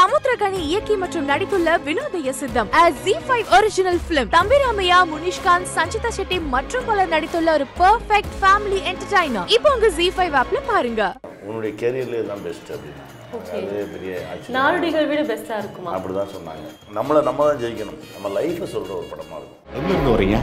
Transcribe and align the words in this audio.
சமுத்திரகனி 0.00 0.60
இயக்கி 0.68 0.94
மற்றும் 1.00 1.26
நடித்துள்ள 1.30 1.70
Vinodhaya 1.86 2.30
Sitham 2.40 2.68
Zee 3.04 3.14
five 3.24 3.48
original 3.56 3.98
film 4.08 4.30
Thambi Ramaiah 4.34 4.98
Munishkanth 5.10 5.70
Sanchita 5.74 6.10
Shetty 6.18 6.36
மற்றும் 6.54 6.86
பலர் 6.88 7.10
நடித்துள்ள 7.14 7.48
ஒரு 7.58 7.66
பெர்ஃபெக்ட் 7.80 8.36
ஃபேமிலி 8.42 8.78
என்டர்டைனர் 8.90 9.50
இப்போ 9.56 9.68
உங்க 9.76 9.88
ஜி 9.98 10.06
ஃபைவ் 10.16 10.36
ஆப்ல 10.42 10.60
பாருங்க. 10.70 11.02
உன்னுடைய 11.48 11.72
கேரியர்லேயே 11.82 12.22
தான் 12.30 12.42
பெஸ்ட் 12.46 12.70
ஆச்சரியம் 12.72 14.54
நாடுகள் 14.58 15.08
விட 15.10 15.20
பெஸ்டா 15.32 15.58
இருக்குமா? 15.62 15.90
அப்படி 15.96 16.14
தான் 16.20 16.32
சொன்னாங்க. 16.36 16.66
நம்மளை 16.98 17.20
நம்ம 17.28 17.46
தான் 17.50 17.60
ஜெயிக்கணும். 17.64 18.00
நம்ம 18.14 18.32
லைஃப்பை 18.38 18.68
சொல்கிற 18.74 18.94
ஒரு 19.00 19.08
படமாக 19.12 19.40
இருக்கும். 19.40 19.60
எங்க 19.78 19.90
இருந்து 19.94 20.14
வரீங்க 20.16 20.38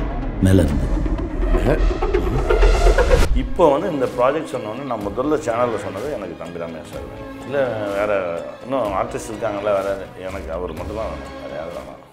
மேல 0.47 0.67
இருந்து 0.67 0.87
இப்போ 3.41 3.63
வந்து 3.71 3.87
இந்த 3.93 4.05
ப்ராஜெக்ட் 4.15 4.53
சொன்னோன்னே 4.53 4.83
நான் 4.89 5.05
முதல்ல 5.07 5.37
சேனலில் 5.45 5.83
சொன்னது 5.83 6.07
எனக்கு 6.17 6.35
தம்பிராமையா 6.41 6.83
சார் 6.91 7.07
வேணும் 7.09 7.33
இல்லை 7.45 7.61
வேறு 7.97 8.17
இன்னும் 8.63 8.95
ஆர்டிஸ்ட் 8.99 9.31
இருக்காங்கல்ல 9.31 9.73
வேறு 9.77 9.91
எனக்கு 10.27 10.49
அவர் 10.57 10.77
மட்டும் 10.79 10.99
தான் 10.99 11.11
வேணும். 11.13 11.33
வேறு 11.43 11.57
யாரும் 11.59 11.77
வேணாம் 11.79 12.03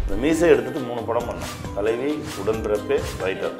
இந்த 0.00 0.16
மீசை 0.24 0.48
எடுத்துட்டு 0.52 0.80
மூணு 0.88 1.02
படம் 1.08 1.28
பண்ணோம் 1.28 1.54
தலைவி 1.76 2.10
உடன்பிறப்பே 2.40 2.98
ரைட்டர் 3.24 3.54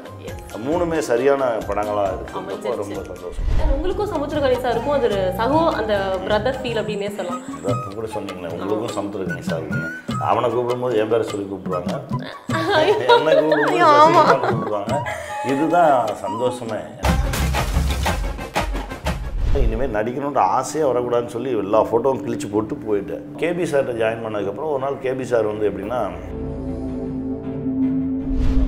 மூணுமே 0.65 0.99
சரியான 1.07 1.43
படங்களாக 1.69 2.11
இருக்கிறப்போ 2.13 2.75
ரொம்ப 2.81 2.99
சந்தோஷம். 3.07 3.47
உங்களுக்கும் 3.75 4.11
சமுத்திரகனி 4.13 4.57
சாருக்கும் 4.65 4.95
அது 4.99 5.09
சகோ 5.39 5.61
அந்த 5.79 5.93
பிரதர் 6.25 6.59
ஃபீல் 6.61 6.79
அப்படின்னே 6.81 7.09
சொல்லலாம். 7.17 7.41
கூட 7.97 8.07
சொன்னீங்களே 8.15 8.51
உங்களுக்கும் 8.55 8.95
சமுத்திரக்கணி 8.99 9.43
சார் 9.49 9.65
அவனை 10.29 10.47
கூப்பிடும்போது 10.53 10.99
என் 11.01 11.11
பேரை 11.11 11.25
சொல்லி 11.31 11.45
கூப்பிடுவாங்க. 11.51 11.93
என்ன 13.15 13.33
கூப்பிடும்போது 13.41 14.45
கூப்பிடுவாங்க. 14.45 14.95
இதுதான் 15.51 15.93
சந்தோஷமே. 16.25 16.81
இனிமேல் 19.65 19.95
நடிக்கணுன்ற 19.97 20.41
ஆசையே 20.55 20.85
வரக்கூடாதுன்னு 20.89 21.35
சொல்லி 21.35 21.51
எல்லா 21.63 21.79
ஃபோட்டோவும் 21.89 22.23
கிழிச்சு 22.25 22.47
போட்டு 22.53 22.75
போயிட்டேன். 22.87 23.23
கேபி 23.41 23.65
சார்கிட்ட 23.71 23.93
ஜாயின் 24.01 24.25
பண்ணதுக்கப்புறம் 24.25 24.73
ஒரு 24.73 24.83
நாள் 24.85 25.03
கேபி 25.05 25.27
சார் 25.31 25.51
வந்து 25.51 25.69
எப்படின்னா 25.69 25.99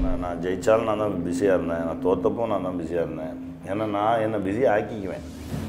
நான் 0.03 0.21
நான் 0.23 0.39
ஜெயிச்சாலும் 0.45 0.88
நான் 0.89 1.03
தான் 1.03 1.19
பிஸியாக 1.27 1.58
இருந்தேன். 1.58 1.86
நான் 1.89 2.03
தோத்தப்போ 2.08 2.47
நான் 2.53 2.67
தான் 2.67 2.80
பிஸியாக 2.81 3.05
இருந்தேன். 3.08 3.36
ஏன்னா 3.68 3.86
நான் 3.86 4.20
என்னை 4.20 4.40
பிஸியாக 4.40 4.80
ஆக்கிக்குவேன். 4.80 5.22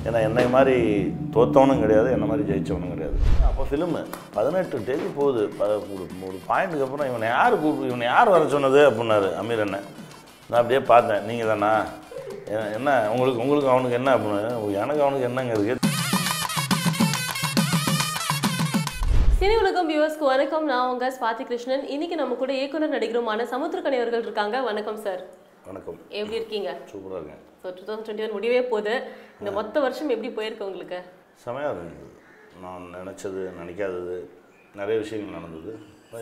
ஏன்னா 0.05 0.21
என்னை 0.21 0.49
மாதிரி 0.49 1.03
தோத்தவனும் 1.33 1.81
கிடையாது 1.81 2.11
என்ன 2.11 2.25
மாதிரி 2.25 2.53
ஜெயிச்சவனும் 2.53 2.89
கிடையாது. 2.89 3.17
அப்போ 3.45 3.67
ஃபிலிமு 3.71 4.07
பதினெட்டு 4.35 4.79
டேக்கு 4.79 5.09
போகுது. 5.17 5.53
ஒரு 5.61 6.39
பாயிண்ட்டுக்கு 6.49 6.83
அப்புறம் 6.83 7.09
இவனை 7.09 7.29
யார் 7.29 7.61
கூப்பிடு 7.61 7.87
இவனை 7.87 8.07
யார் 8.07 8.29
வர 8.29 8.49
சொன்னது 8.49 8.91
அப்படின்னாரு 8.91 9.29
அமீர் 9.29 9.61
அண்ணன். 9.61 9.85
நான் 10.51 10.61
அப்படியே 10.63 10.81
பார்த்தேன் 10.81 11.25
நீங்கள் 11.25 11.47
தானா? 11.47 11.85
என்ன- 12.47 12.71
என்ன 12.75 13.11
உங்களுக்கு 13.11 13.41
உங்களுக்கு 13.41 13.71
அவனுக்கு 13.71 13.97
என்ன 13.97 14.17
அப்படின்னு 14.17 14.73
எனக்கு 14.73 15.03
அவனுக்கு 15.03 15.23
என்னங்க 15.23 15.55
இருக்குது 15.55 15.77
சினி 19.41 19.59
உலகம் 19.59 19.91
வியூவர்ஸ்க்கு 19.91 20.19
வணக்கம். 20.19 20.65
நான் 20.65 20.91
உங்க 20.91 21.15
ஸ்வாதி 21.21 21.43
கிருஷ்ணன். 21.43 21.87
இன்னைக்கு 21.87 22.17
நம்ம 22.17 22.35
கூட 22.35 22.53
இயக்குனர் 22.53 22.99
நடிகருமான 22.99 23.43
சமுத்திரகனி 23.45 23.97
அவர்கள் 23.97 24.23
இருக்காங்க. 24.23 24.61
வணக்கம் 24.61 24.97
சார் 24.97 25.25
வணக்கம். 25.67 25.99
எப்படி 26.09 26.35
இருக்கீங்க? 26.35 26.71
சூப்பராக 26.71 27.11
இருக்கேன். 27.11 27.48
So 27.63 27.67
two 27.77 27.83
thousand 27.89 28.07
twenty 28.07 28.27
one 28.27 28.37
முடியவே 28.37 28.63
போகுது. 28.73 28.95
இந்த 29.41 29.51
மொத்த 29.59 29.81
வருஷம் 29.87 30.13
எப்படி 30.15 30.31
போயிருக்கு 30.39 30.69
உங்களுக்கு? 30.69 30.99
செமையாக 31.45 31.75
இருந்தது 31.77 32.07
நான் 32.65 32.85
நினச்சது 32.99 33.41
நினைக்காதது 33.61 34.17
நிறைய 34.81 34.97
விஷயங்கள் 35.05 35.39
நடந்தது. 35.39 35.73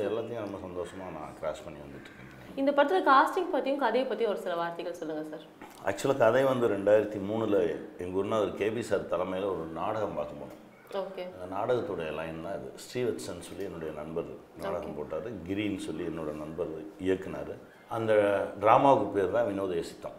எல்லாத்தையும் 0.09 0.45
ரொம்ப 0.47 0.59
சந்தோஷமாக 0.67 1.11
நான் 1.17 1.35
கிராஸ் 1.41 1.65
பண்ணி 1.65 1.81
வந்துட்டுருக்கேன் 1.83 2.33
இந்த 2.61 2.71
படத்துல 2.77 3.01
காஸ்டிங் 3.09 3.51
பத்தியும் 3.55 3.83
கதையை 3.83 4.05
பத்தியும் 4.11 4.33
ஒரு 4.33 4.41
சில 4.45 4.55
வார்த்தைகள் 4.61 4.99
சொல்லுங்க 5.01 5.23
சார் 5.33 5.45
ஆக்சுவலாக 5.89 6.21
கதை 6.23 6.43
வந்து 6.51 6.67
ரெண்டாயிரத்தி 6.75 7.19
மூணில் 7.29 7.59
எங்கள் 8.03 8.15
குருநாதர் 8.17 8.59
கேபி 8.61 8.83
சார் 8.91 9.11
தலைமையில் 9.13 9.49
ஒரு 9.55 9.65
நாடகம் 9.81 10.17
பார்க்க 10.19 10.41
போனோம். 10.41 10.63
ஓகே. 11.03 11.25
அந்த 11.35 11.47
நாடகத்துடைய 11.55 12.11
லைன் 12.19 12.45
தான் 12.47 12.57
இது. 12.59 12.69
ஸ்ரீவத்சன் 12.85 13.47
சொல்லி 13.49 13.65
என்னுடைய 13.69 13.93
நண்பர் 14.01 14.31
நாடகம் 14.65 14.97
போட்டார். 14.99 15.29
கிரின்னு 15.49 15.85
சொல்லி 15.89 16.05
என்னோட 16.11 16.33
நண்பர் 16.43 16.73
இயக்குனார். 17.07 17.55
அந்த 17.97 18.13
ட்ராமாவுக்கு 18.63 19.09
பேர் 19.17 19.35
தான் 19.37 19.49
வினோதய 19.51 19.83
சித்தம் 19.91 20.17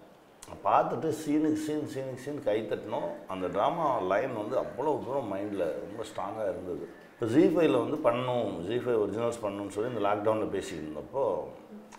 பார்த்துட்டு 0.65 1.09
சீனுக்கு 1.21 1.59
சீன் 1.65 1.89
சீனுக்கு 1.93 2.23
சீன் 2.23 2.39
கை 2.47 2.57
தட்டினோம். 2.69 3.09
அந்த 3.33 3.45
ட்ராமா 3.55 3.85
லைன் 4.11 4.33
வந்து 4.41 4.55
அவ்வளோ 4.63 4.93
தூரம் 5.05 5.29
மைண்டில் 5.33 5.65
ரொம்ப 5.83 6.01
ஸ்ட்ராங்காக 6.09 6.47
இருந்தது. 6.53 6.85
இப்போ 7.13 7.27
ஜி 7.33 7.43
ஃபைவ்ல 7.53 7.77
வந்து 7.83 7.97
பண்ணணும் 8.07 8.49
ஜி 8.67 8.75
ஃபைவ் 8.83 8.99
ஒரிஜினல்ஸ் 9.03 9.39
பண்ணணும்னு 9.43 9.75
சொல்லி 9.75 9.91
இந்த 9.93 10.03
லாக்டவுனில் 10.07 10.53
பேசிட்டு 10.55 10.83
இருந்தப்போ 10.85 11.23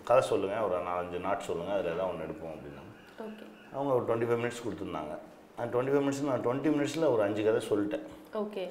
கதை 0.08 0.22
சொல்லுங்கள் 0.32 0.66
ஒரு 0.66 0.82
நாலஞ்சு 0.90 1.18
நாட் 1.28 1.46
சொல்லுங்கள் 1.48 1.76
அதில் 1.76 1.92
ஏதாவது 1.94 2.10
ஒன்று 2.12 2.26
எடுப்போம் 2.26 2.52
அப்படின்னா. 2.54 2.84
அவங்க 3.76 3.90
ஒரு 3.96 4.04
டுவெண்ட்டி 4.08 4.28
ஃபைவ் 4.28 4.40
மினிட்ஸ் 4.42 4.62
கொடுத்துருந்தாங்க. 4.66 5.14
அந்த 5.56 5.68
டுவெண்ட்டி 5.72 5.94
ஃபைவ் 5.94 6.04
மினிட்ஸ் 6.06 6.28
நான் 6.30 6.44
டுவெண்ட்டி 6.46 6.70
மினிட்ஸில் 6.76 7.10
ஒரு 7.14 7.22
அஞ்சு 7.26 7.42
கதை 7.48 7.62
சொல்லிட்டேன். 7.70 8.04
ஓகே 8.42 8.64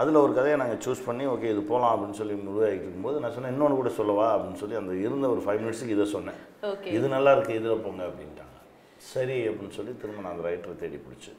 அதில் 0.00 0.22
ஒரு 0.24 0.32
கதையை 0.36 0.56
நாங்கள் 0.60 0.82
சூஸ் 0.84 1.06
பண்ணி 1.06 1.24
ஓகே 1.32 1.48
இது 1.52 1.62
போகலாம் 1.70 1.92
அப்படின்னு 1.94 2.18
சொல்லி 2.20 2.34
உருவாக்கிட்டு 2.52 2.86
இருக்கும்போது 2.86 3.16
நான் 3.22 3.34
சொன்னேன் 3.36 3.54
இன்னொன்று 3.54 3.80
கூட 3.80 3.90
சொல்லவா? 4.00 4.28
அப்படின்னு 4.34 4.60
சொல்லி 4.62 4.76
அந்த 4.80 4.92
இருந்த 5.06 5.26
ஒரு 5.34 5.42
ஃபைவ் 5.46 5.62
மினிட்ஸுக்கு 5.64 5.96
இதை 5.96 6.06
சொன்னேன். 6.16 6.38
இது 6.98 7.06
நல்லா 7.16 7.32
இருக்குது 7.36 7.58
இதில் 7.60 7.84
போங்க 7.86 8.02
அப்படின்ட்டாங்க. 8.10 8.49
சரி 9.08 9.48
அப்படின்னு 9.48 9.76
சொல்லி 9.76 9.92
திரும்ப 10.00 10.22
நான் 10.22 10.32
அந்த 10.32 10.44
ரைட்டரை 10.48 10.74
தேடி 10.76 10.98
பிடிச்சி. 11.04 11.32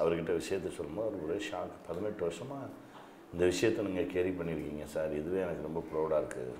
அவர்கிட்ட 0.00 0.32
விஷயத்தை 0.40 0.70
சொல்லும்போது 0.76 1.08
அவர் 1.08 1.24
ஒரே 1.26 1.38
ஷாக் 1.48 1.74
பதினெட்டு 1.88 2.22
வருஷமாக 2.26 2.66
இந்த 3.32 3.44
விஷயத்தை 3.44 3.84
நீங்கள் 3.86 4.12
கேரி 4.12 4.30
பண்ணியிருக்கீங்க 4.30 4.84
சார். 4.84 5.12
இதுவே 5.20 5.40
எனக்கு 5.46 5.66
ரொம்ப 5.68 5.80
ப்ரௌடாக 5.90 6.20
இருக்குது 6.22 6.54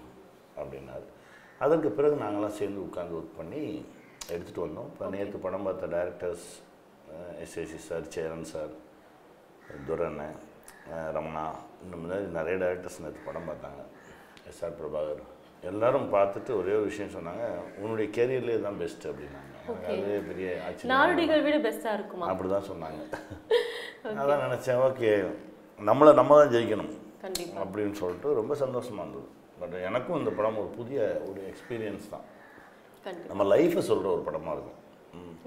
அப்படின்னாரு. 0.60 1.06
அதற்கு 1.64 1.90
பிறகு 1.90 2.16
நாங்களாம் 2.24 2.58
சேர்ந்து 2.60 2.80
உட்காந்து 2.86 3.16
ஒர்க் 3.18 3.38
பண்ணி 3.40 3.62
எடுத்துகிட்டு 4.32 4.66
வந்தோம். 4.66 4.90
இப்போ 4.92 5.08
நேற்று 5.14 5.38
படம் 5.46 5.66
பார்த்த 5.68 5.86
directors 5.96 6.48
SAC 7.44 7.78
sir 7.88 8.12
Cheran 8.16 8.44
sir 8.52 8.74
அஹ் 10.92 11.10
ரமணா 11.16 11.46
இந்த 11.84 11.96
மாதிரி 11.96 12.26
நிறைய 12.36 12.56
டேரக்டர்ஸ் 12.64 13.02
நேற்று 13.04 13.26
படம் 13.26 13.48
பார்த்தாங்க. 13.48 13.80
எஸ்ஆர் 14.50 14.78
பிரபாகர் 14.80 15.22
எல்லாரும் 15.70 16.06
பார்த்துட்டு 16.16 16.50
ஒரே 16.60 16.72
ஒரு 16.78 16.86
விஷயம் 16.90 17.14
சொன்னாங்க 17.16 17.44
உன்னுடைய 17.82 18.06
கேரியர்லேயே 18.16 18.58
தான் 18.66 18.78
பெஸ்ட் 18.82 19.04
அப்படின்னாங்க. 19.10 19.44
அதுவே 19.88 20.18
பெரிய 20.28 20.48
நாடுகள் 20.92 21.42
விட 21.46 21.56
பெஸ்டா 21.66 21.92
இருக்குமா? 21.98 22.26
அப்படி 22.32 22.48
தான் 22.54 22.68
சொன்னாங்க 22.70 23.00
அதான் 24.20 24.44
நினச்சேன் 24.46 24.80
ஓகே 24.86 25.10
நம்மளை 25.88 26.12
நம்ம 26.20 26.38
தான் 26.40 26.52
ஜெயிக்கணும் 26.54 26.92
அப்படின்னு 27.62 27.96
சொல்லிட்டு 28.02 28.38
ரொம்ப 28.40 28.54
சந்தோஷமாக 28.64 29.04
இருந்தது. 29.04 29.28
பட் 29.60 29.76
எனக்கும் 29.88 30.18
இந்த 30.20 30.32
படம் 30.38 30.60
ஒரு 30.62 30.70
புதிய 30.78 30.98
ஒரு 31.28 31.40
எக்ஸ்பீரியன்ஸ் 31.50 32.12
தான். 32.14 32.26
நம்ம 33.30 33.44
லைஃப்பை 33.54 33.82
சொல்கிற 33.90 34.08
ஒரு 34.16 34.22
படமாக 34.28 34.54
இருக்கும். 34.56 34.78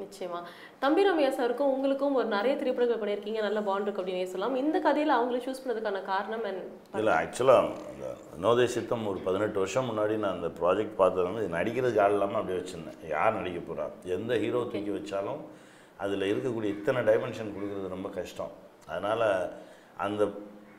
நிச்சயமா. 0.01 0.39
தம்பி 0.83 1.01
ரம்யா 1.07 1.29
சாருக்கும் 1.37 1.71
உங்களுக்கும் 1.73 2.15
ஒரு 2.19 2.27
நிறைய 2.35 2.53
திரைப்படங்கள் 2.59 3.01
பண்ணியிருக்கீங்க 3.01 3.41
நல்ல 3.45 3.59
பாண்ட் 3.67 3.85
இருக்கு 3.85 4.01
அப்படின்னு 4.01 4.31
சொல்லலாம். 4.31 4.57
இந்த 4.63 4.77
கதையில 4.85 5.15
அவங்கள 5.17 5.39
சூஸ் 5.45 5.61
பண்ணதுக்கான 5.63 6.01
காரணம் 6.11 6.45
and 6.51 6.61
இல்லை 6.99 7.13
ஆக்சுவலாக 7.21 7.67
அந்த 7.91 8.05
வினோதய 8.35 8.69
சித்தம் 8.75 9.05
ஒரு 9.11 9.19
பதினெட்டு 9.27 9.59
வருஷம் 9.63 9.89
முன்னாடி 9.91 10.15
நான் 10.23 10.37
அந்த 10.37 10.49
ப்ராஜெக்ட் 10.61 10.95
பார்த்தது 11.01 11.27
வந்து 11.29 11.43
இது 11.45 11.57
நடிக்கிறதுக்கு 11.57 12.03
ஆள் 12.05 12.15
இல்லாமல் 12.17 12.39
அப்படியே 12.41 12.59
வச்சுருந்தேன். 12.61 12.99
யார் 13.15 13.37
நடிக்க 13.39 13.61
போகிறா 13.67 13.85
எந்த 14.17 14.39
ஹீரோ 14.43 14.63
தூக்கி 14.73 14.93
வச்சாலும் 14.97 15.43
அதில் 16.05 16.29
இருக்கக்கூடிய 16.31 16.69
இத்தனை 16.77 17.01
டைமென்ஷன் 17.11 17.53
கொடுக்குறது 17.55 17.95
ரொம்ப 17.95 18.09
கஷ்டம். 18.17 18.55
அதனால் 18.91 19.27
அந்த 20.07 20.23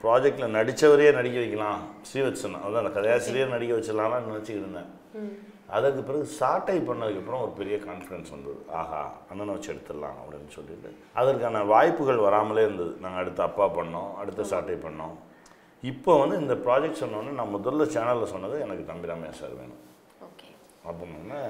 ப்ராஜெக்டில் 0.03 0.55
நடித்தவரையே 0.59 1.11
நடிக்க 1.21 1.39
வைக்கலாம். 1.43 1.83
ஸ்ரீவத்சன். 2.11 2.61
அதான் 2.65 2.83
அந்த 2.85 2.95
கதையாசிரியர் 2.99 3.55
நடிக்க 3.57 3.73
வச்சிடலாம்னு 3.79 4.31
நினச்சிக்கிட்டு 4.33 4.67
இருந்தேன். 4.67 4.93
அதற்கு 5.77 6.03
பிறகு 6.03 6.25
சாட்டை 6.39 6.77
பண்ணதுக்கப்புறம் 6.89 7.43
ஒரு 7.45 7.53
பெரிய 7.59 7.77
கான்ஃபிடன்ஸ் 7.77 8.31
வந்தது. 8.35 8.59
ஆஹா 8.81 9.03
அண்ணனை 9.31 9.53
வச்சு 9.55 9.71
எடுத்துடலாம் 9.73 10.19
அப்படின்னு 10.23 10.51
சொல்லிட்டு. 10.57 10.91
அதற்கான 11.21 11.63
வாய்ப்புகள் 11.75 12.25
வராமலே 12.27 12.63
இருந்தது. 12.63 12.95
நாங்கள் 13.05 13.23
அடுத்து 13.23 13.43
அப்பா 13.43 13.67
பண்ணோம் 13.69 14.11
அடுத்த 14.23 14.45
சாட்டை 14.53 14.75
பண்ணோம். 14.75 15.15
இப்போ 15.93 16.13
வந்து 16.23 16.37
இந்த 16.41 16.55
ப்ராஜெக்ட் 16.67 17.03
சொன்னோன்னே 17.03 17.33
நான் 17.39 17.55
முதல்ல 17.55 17.87
சேனலில் 17.95 18.33
சொன்னது 18.35 18.57
எனக்கு 18.67 18.85
தம்பிராமையா 18.93 19.33
சார் 19.41 19.55
வேணும். 19.61 19.81
ஓகே. 20.29 20.49
அப்படின்னா 20.89 21.41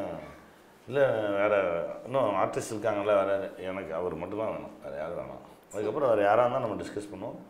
இல்லை 0.89 1.03
வேறு 1.41 1.59
இன்னும் 2.05 2.39
ஆர்டிஸ்ட் 2.43 2.73
இருக்காங்கல்ல 2.75 3.15
வேறு 3.21 3.37
எனக்கு 3.71 3.95
அவர் 3.95 4.21
மட்டும் 4.23 4.43
தான் 4.43 4.53
வேணும். 4.55 4.77
வேறு 4.85 4.97
யாரும் 5.03 5.21
வேணாம். 5.23 5.43
அதுக்கப்புறம் 5.73 6.11
வேறு 6.13 6.23
யாராக 6.23 6.45
இருந்தால் 6.47 6.65
நம்ம 6.67 6.79
டிஸ்கஸ் 6.83 7.13
பண்ணுவோம். 7.13 7.41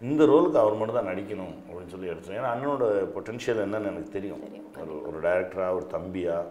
இந்த 0.00 0.22
ரோலுக்கு 0.30 0.58
அவர் 0.62 0.78
மட்டும் 0.78 0.98
தான் 0.98 1.10
நடிக்கணும் 1.10 1.54
அப்படின்னு 1.66 1.92
சொல்லி 1.92 2.10
எடுத்தோம் 2.12 2.38
ஏன்னா 2.38 2.50
அண்ணனோட 2.54 2.84
பொட்டென்ஷியல் 3.14 3.62
என்னன்னு 3.64 3.90
எனக்கு 3.92 4.14
தெரியும். 4.16 4.42
ஒரு 4.82 4.94
ஒரு 5.08 5.18
டைரக்டராக 5.26 5.76
ஒரு 5.78 5.86
தம்பியாக 5.94 6.50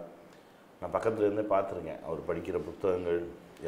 நான் 0.80 0.94
பக்கத்துல 0.96 1.28
இருந்தே 1.28 1.46
பார்த்துருக்கேன். 1.52 2.02
அவர் 2.08 2.28
படிக்கிற 2.30 2.60
புத்தகங்கள் 2.70 3.20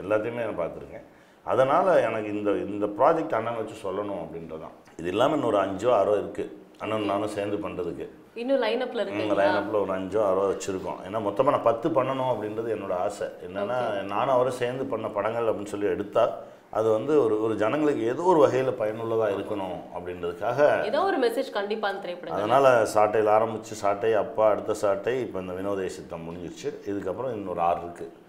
எல்லாத்தையுமே 0.02 0.46
நான் 0.48 0.62
பார்த்துருக்கேன். 0.62 1.06
அதனால் 1.46 1.90
எனக்கு 2.08 2.30
இந்த 2.38 2.52
இந்த 2.72 2.86
ப்ராஜெக்ட் 3.00 3.38
அண்ணன் 3.38 3.60
வச்சு 3.60 3.76
சொல்லணும் 3.84 4.24
அப்படின்றதான் 4.24 4.76
இது 5.02 5.12
இல்லாமல் 5.14 5.38
இன்னொரு 5.40 5.60
அஞ்சோ 5.66 5.92
ஆறோ 6.00 6.16
இருக்குது 6.22 6.54
அண்ணன் 6.84 7.12
நானும் 7.12 7.36
சேர்ந்து 7.36 7.58
பண்ணுறதுக்கு 7.66 8.08
இன்னும் 8.42 8.62
லைன் 8.64 8.84
அப்ல 8.86 9.04
இந்த 9.04 9.14
இருக்கு 9.14 9.38
லைனப்பில் 9.40 9.82
ஒரு 9.84 9.94
அஞ்சோ 10.00 10.20
ஆறோ 10.30 10.42
வச்சுருக்கோம். 10.50 11.00
ஏன்னா 11.06 11.20
மொத்தமாக 11.28 11.54
நான் 11.56 11.68
பத்து 11.70 11.88
பண்ணணும் 11.98 12.32
அப்படின்றது 12.34 12.70
என்னோட 12.76 12.96
ஆசை. 13.06 13.28
என்னென்னா 13.48 13.78
நானும் 14.14 14.36
அவரும் 14.36 14.60
சேர்ந்து 14.64 14.84
பண்ண 14.92 15.08
படங்கள் 15.16 15.50
அப்படின்னு 15.52 15.74
சொல்லி 15.74 15.88
எடுத்தால் 15.94 16.34
அது 16.74 16.88
வந்து 16.96 17.14
ஒரு 17.24 17.36
ஒரு 17.46 17.54
ஜனங்களுக்கு 17.62 18.04
ஏதோ 18.14 18.24
ஒரு 18.32 18.40
வகையில் 18.44 18.78
பயனுள்ளதாக 18.80 19.36
இருக்கணும் 19.36 19.78
அப்படின்றதுக்காக 19.96 20.60
ஏதோ 20.90 21.02
ஒரு 21.10 21.18
மெசேஜ் 21.24 21.50
கண்டிப்பா 21.58 21.88
அந்த 21.92 22.02
திரைப்படம் 22.06 22.36
அதனால் 22.38 22.70
சாட்டையில் 22.94 23.32
ஆரம்பித்து 23.36 23.76
சாட்டை 23.84 24.12
அப்பா 24.24 24.46
அடுத்த 24.54 24.76
சாட்டை 24.84 25.14
இப்போ 25.26 25.38
இந்த 25.44 25.54
வினோதய 25.60 25.92
சித்தம் 25.98 26.26
முடிஞ்சிருச்சு. 26.28 26.70
இதுக்கப்புறம் 26.92 27.36
இன்னொரு 27.38 27.64
ஆறு 27.70 27.80
இருக்குது 27.84 28.26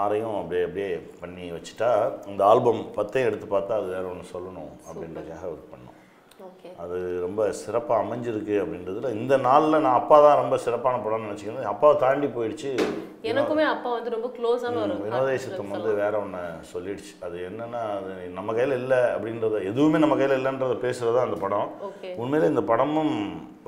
ஆறையும் 0.00 0.36
அப்படியே 0.40 0.64
அப்படியே 0.66 0.90
பண்ணி 1.20 1.44
வச்சுட்டா 1.54 1.90
இந்த 2.32 2.42
ஆல்பம் 2.50 2.82
பத்தையும் 2.96 3.28
எடுத்து 3.30 3.46
பார்த்தா 3.54 3.78
அது 3.80 3.88
வேற 3.94 4.04
ஒன்று 4.12 4.32
சொல்லணும் 4.34 4.72
அப்படின்றதுக்காக 4.88 5.46
ஒர்க் 5.52 5.72
பண்ணோம். 5.72 5.94
அது 6.82 6.96
ரொம்ப 7.24 7.40
சிறப்பாக 7.60 8.02
அமைஞ்சிருக்கு 8.04 8.54
அப்படின்றதுல 8.62 9.10
இந்த 9.20 9.34
நாளில் 9.46 9.82
நான் 9.84 9.98
அப்பா 10.00 10.16
தான் 10.24 10.40
ரொம்ப 10.42 10.56
சிறப்பான 10.64 11.00
படம்னு 11.04 11.26
நினச்சிக்கிறேன். 11.26 11.70
அப்பாவை 11.72 11.94
தாண்டி 12.02 12.28
போயிடுச்சு. 12.36 12.70
எனக்குமே 13.30 13.64
அப்பா 13.74 13.90
வந்து 13.94 14.10
ரொம்ப 14.16 14.28
க்ளோஸான 14.36 14.80
ஒரு 14.84 14.96
வினோதய 15.04 15.38
சித்தம் 15.44 15.72
வந்து 15.74 15.92
வேற 16.02 16.14
ஒன்று 16.24 16.42
சொல்லிடுச்சு. 16.72 17.12
அது 17.26 17.38
என்னன்னா 17.48 17.80
அது 17.98 18.12
நம்ம 18.38 18.54
கையில் 18.58 18.76
இல்லை 18.82 19.00
அப்படின்றத 19.14 19.62
எதுவுமே 19.70 20.00
நம்ம 20.04 20.18
கையில் 20.20 20.36
இல்லைன்றத 20.38 20.76
பேசுகிறது 20.86 21.20
அந்த 21.26 21.38
படம். 21.44 21.68
உண்மையிலே 22.22 22.52
இந்த 22.54 22.64
படமும் 22.72 23.16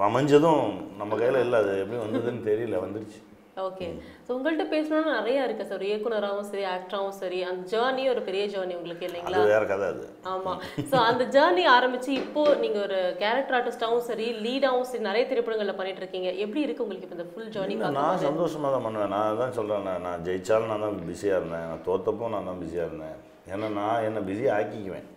அமைஞ்சதும் 0.08 0.64
நம்ம 1.00 1.12
கையில் 1.22 1.44
இல்லை. 1.46 1.58
அது 1.62 1.72
எப்படி 1.82 2.00
வந்ததுன்னு 2.04 2.48
தெரியல 2.50 2.78
வந்துடுச்சு 2.86 3.20
ஓகே. 3.66 3.88
ஸோ 4.26 4.30
உங்கள்கிட்ட 4.36 4.64
பேசணும்னு 4.74 5.14
நிறைய 5.18 5.46
இருக்கு 5.46 5.64
சார் 5.70 5.84
இயக்குனராகவும் 5.88 6.48
சரி 6.50 6.64
ஆக்டராகவும் 6.74 7.16
சரி. 7.22 7.38
அந்த 7.50 7.62
ஜேர்னி 7.72 8.04
ஒரு 8.12 8.22
பெரிய 8.28 8.42
ஜேர்னி 8.54 8.74
உங்களுக்கு 8.78 9.06
இல்லைங்களா? 9.08 9.42
வேற 9.52 9.64
கதை 9.72 9.86
அது. 9.92 10.04
ஆமா. 10.34 10.54
ஸோ 10.90 10.96
அந்த 11.10 11.24
ஜேர்னி 11.36 11.64
ஆரம்பிச்சு 11.76 12.10
இப்போ 12.22 12.44
நீங்க 12.64 12.80
ஒரு 12.86 12.98
கேரக்டர் 13.22 13.58
ஆர்டிஸ்டாவும் 13.60 14.06
சரி 14.10 14.28
லீடாவும் 14.46 14.88
சரி 14.90 15.04
நிறைய 15.10 15.24
திரைப்படங்கள்ல 15.32 15.76
பண்ணிட்டு 15.80 16.02
இருக்கீங்க. 16.04 16.30
எப்படி 16.46 16.64
இருக்கு 16.66 16.84
உங்களுக்கு 16.86 17.08
இப்போ 17.08 17.18
இந்த 17.18 17.28
ஃபுல் 17.32 17.52
ஜேர்னி 17.56 17.76
நான் 18.00 18.24
சந்தோஷமாக 18.28 18.72
தான் 18.76 18.86
பண்ணுவேன். 18.88 19.14
நான் 19.16 19.40
தான் 19.42 19.56
சொல்கிறேன் 19.60 19.86
நான் 19.90 20.04
நான் 20.08 20.24
ஜெயிச்சாலும் 20.28 20.72
நான் 20.72 20.84
தான் 20.86 20.98
பிஸியாக 21.12 21.40
இருந்தேன். 21.40 21.66
நான் 21.70 21.86
தோத்தப்போ 21.88 22.32
நான் 22.36 22.50
தான் 22.50 22.60
பிஸியாக 22.64 22.88
இருந்தேன். 22.90 23.16
ஏன்னா 23.52 23.68
நான் 23.80 24.04
என்னை 24.08 24.22
பிஸியாக 24.30 24.56
ஆக்கிக்குவேன். 24.58 25.08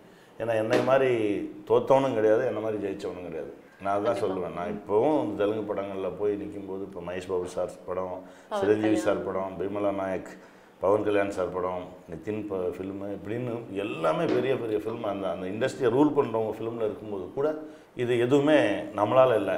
ஏன்னா 0.41 0.53
என்னை 0.61 0.77
மாதிரி 0.91 1.09
தோத்தவனும் 1.69 2.15
கிடையாது 2.19 2.43
என்ன 2.51 2.61
மாதிரி 2.65 2.79
ஜெயிச்சவனும் 2.85 3.27
கிடையாது. 3.29 3.51
நான் 3.83 3.95
அதான் 3.97 4.19
சொல்லுவேன். 4.21 4.55
நான் 4.57 4.73
இப்போவும் 4.75 5.29
தெலுங்கு 5.39 5.63
படங்களில் 5.69 6.17
போய் 6.19 6.39
நிக்கும்போது 6.41 6.83
இப்போ 6.87 7.01
மகேஷ் 7.07 7.29
பாபு 7.31 7.47
சார் 7.55 7.71
படம் 7.85 8.17
சிரஞ்சீவி 8.59 8.99
சார் 9.05 9.25
படம் 9.27 9.55
பிமலா 9.59 9.91
நாயக் 9.99 10.31
பவன் 10.81 11.05
கல்யாண் 11.07 11.35
சார் 11.37 11.53
படம் 11.55 11.83
நிதின் 12.11 12.41
ப 12.47 12.59
ஃபில்மு 12.75 13.07
இப்படின்னு 13.17 13.51
எல்லாமே 13.83 14.25
பெரிய 14.33 14.53
பெரிய 14.55 14.77
ஃபில்ம் 14.83 15.05
அந்த 15.11 15.25
அந்த 15.33 15.45
இண்டஸ்ட்ரியை 15.47 15.91
ரூல் 15.95 16.15
பண்ணுறவங்க 16.17 16.53
ஃபிலிமில் 16.57 16.87
இருக்கும்போது 16.87 17.25
கூட 17.37 17.49
இது 17.95 18.13
எதுவுமே 18.25 18.59
நம்மளால் 18.99 19.39
இல்லை. 19.41 19.57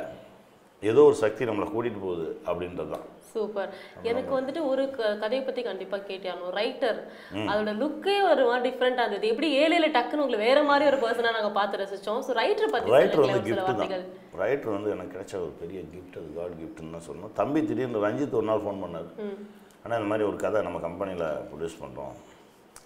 ஏதோ 0.84 1.04
ஒரு 1.10 1.18
சக்தி 1.22 1.44
நம்மளை 1.46 1.68
கூட்டிகிட்டு 1.70 2.02
போகுது 2.06 2.28
அப்படின்றது 2.48 2.92
தான் 2.96 3.06
சூப்பர். 3.36 3.72
எனக்கு 4.10 4.32
வந்துட்டு 4.38 4.62
ஒரு 4.72 4.84
கதையை 5.24 5.42
பத்தி 5.48 5.62
கண்டிப்பா 5.70 5.98
கேட்டியானோ 6.10 6.50
ரைட்டர் 6.60 7.00
அதோட 7.52 7.72
லுக்கே 7.82 8.16
ஒரு 8.32 8.44
மாதிரி 8.50 8.66
டிஃப்ரெண்டா 8.68 9.04
இருந்தது. 9.06 9.32
எப்படி 9.34 9.50
ஏழையில 9.62 9.90
டக்குன்னு 9.98 10.24
உங்களுக்கு 10.26 10.48
வேற 10.50 10.62
மாதிரி 10.72 10.86
ஒரு 10.92 11.00
பர்சனா 11.06 11.36
நாங்க 11.38 11.52
பார்த்து 11.60 11.82
ரசிச்சோம். 11.84 12.22
ஸோ 12.28 12.34
ரைட்டர் 12.42 12.74
பத்தி 12.76 12.96
ரைட்டர் 12.98 13.24
வந்து 13.26 13.42
கிஃப்ட் 13.50 13.82
தான். 13.82 14.06
ரைட்டர் 14.44 14.76
வந்து 14.78 14.92
எனக்கு 14.96 15.14
கிடைச்ச 15.18 15.36
ஒரு 15.46 15.54
பெரிய 15.64 15.82
கிஃப்ட் 15.94 16.18
அது 16.22 16.32
காட் 16.40 16.58
கிஃப்ட்னு 16.62 16.96
தான் 16.96 17.08
சொல்லணும். 17.10 17.36
தம்பி 17.42 17.62
திடீர்னு 17.72 18.06
ரஞ்சித் 18.08 18.40
ஒரு 18.42 18.50
நாள் 18.52 18.64
ஃபோன் 18.66 18.82
பண்ணார். 18.86 19.12
ஆனால் 19.84 19.98
இந்த 20.00 20.10
மாதிரி 20.12 20.28
ஒரு 20.30 20.38
கதை 20.46 20.62
நம்ம 20.62 20.80
கம்பெனியில் 20.88 21.28
ப்ரொடியூஸ் 21.50 21.82
பண்ணுறோம் 21.84 22.16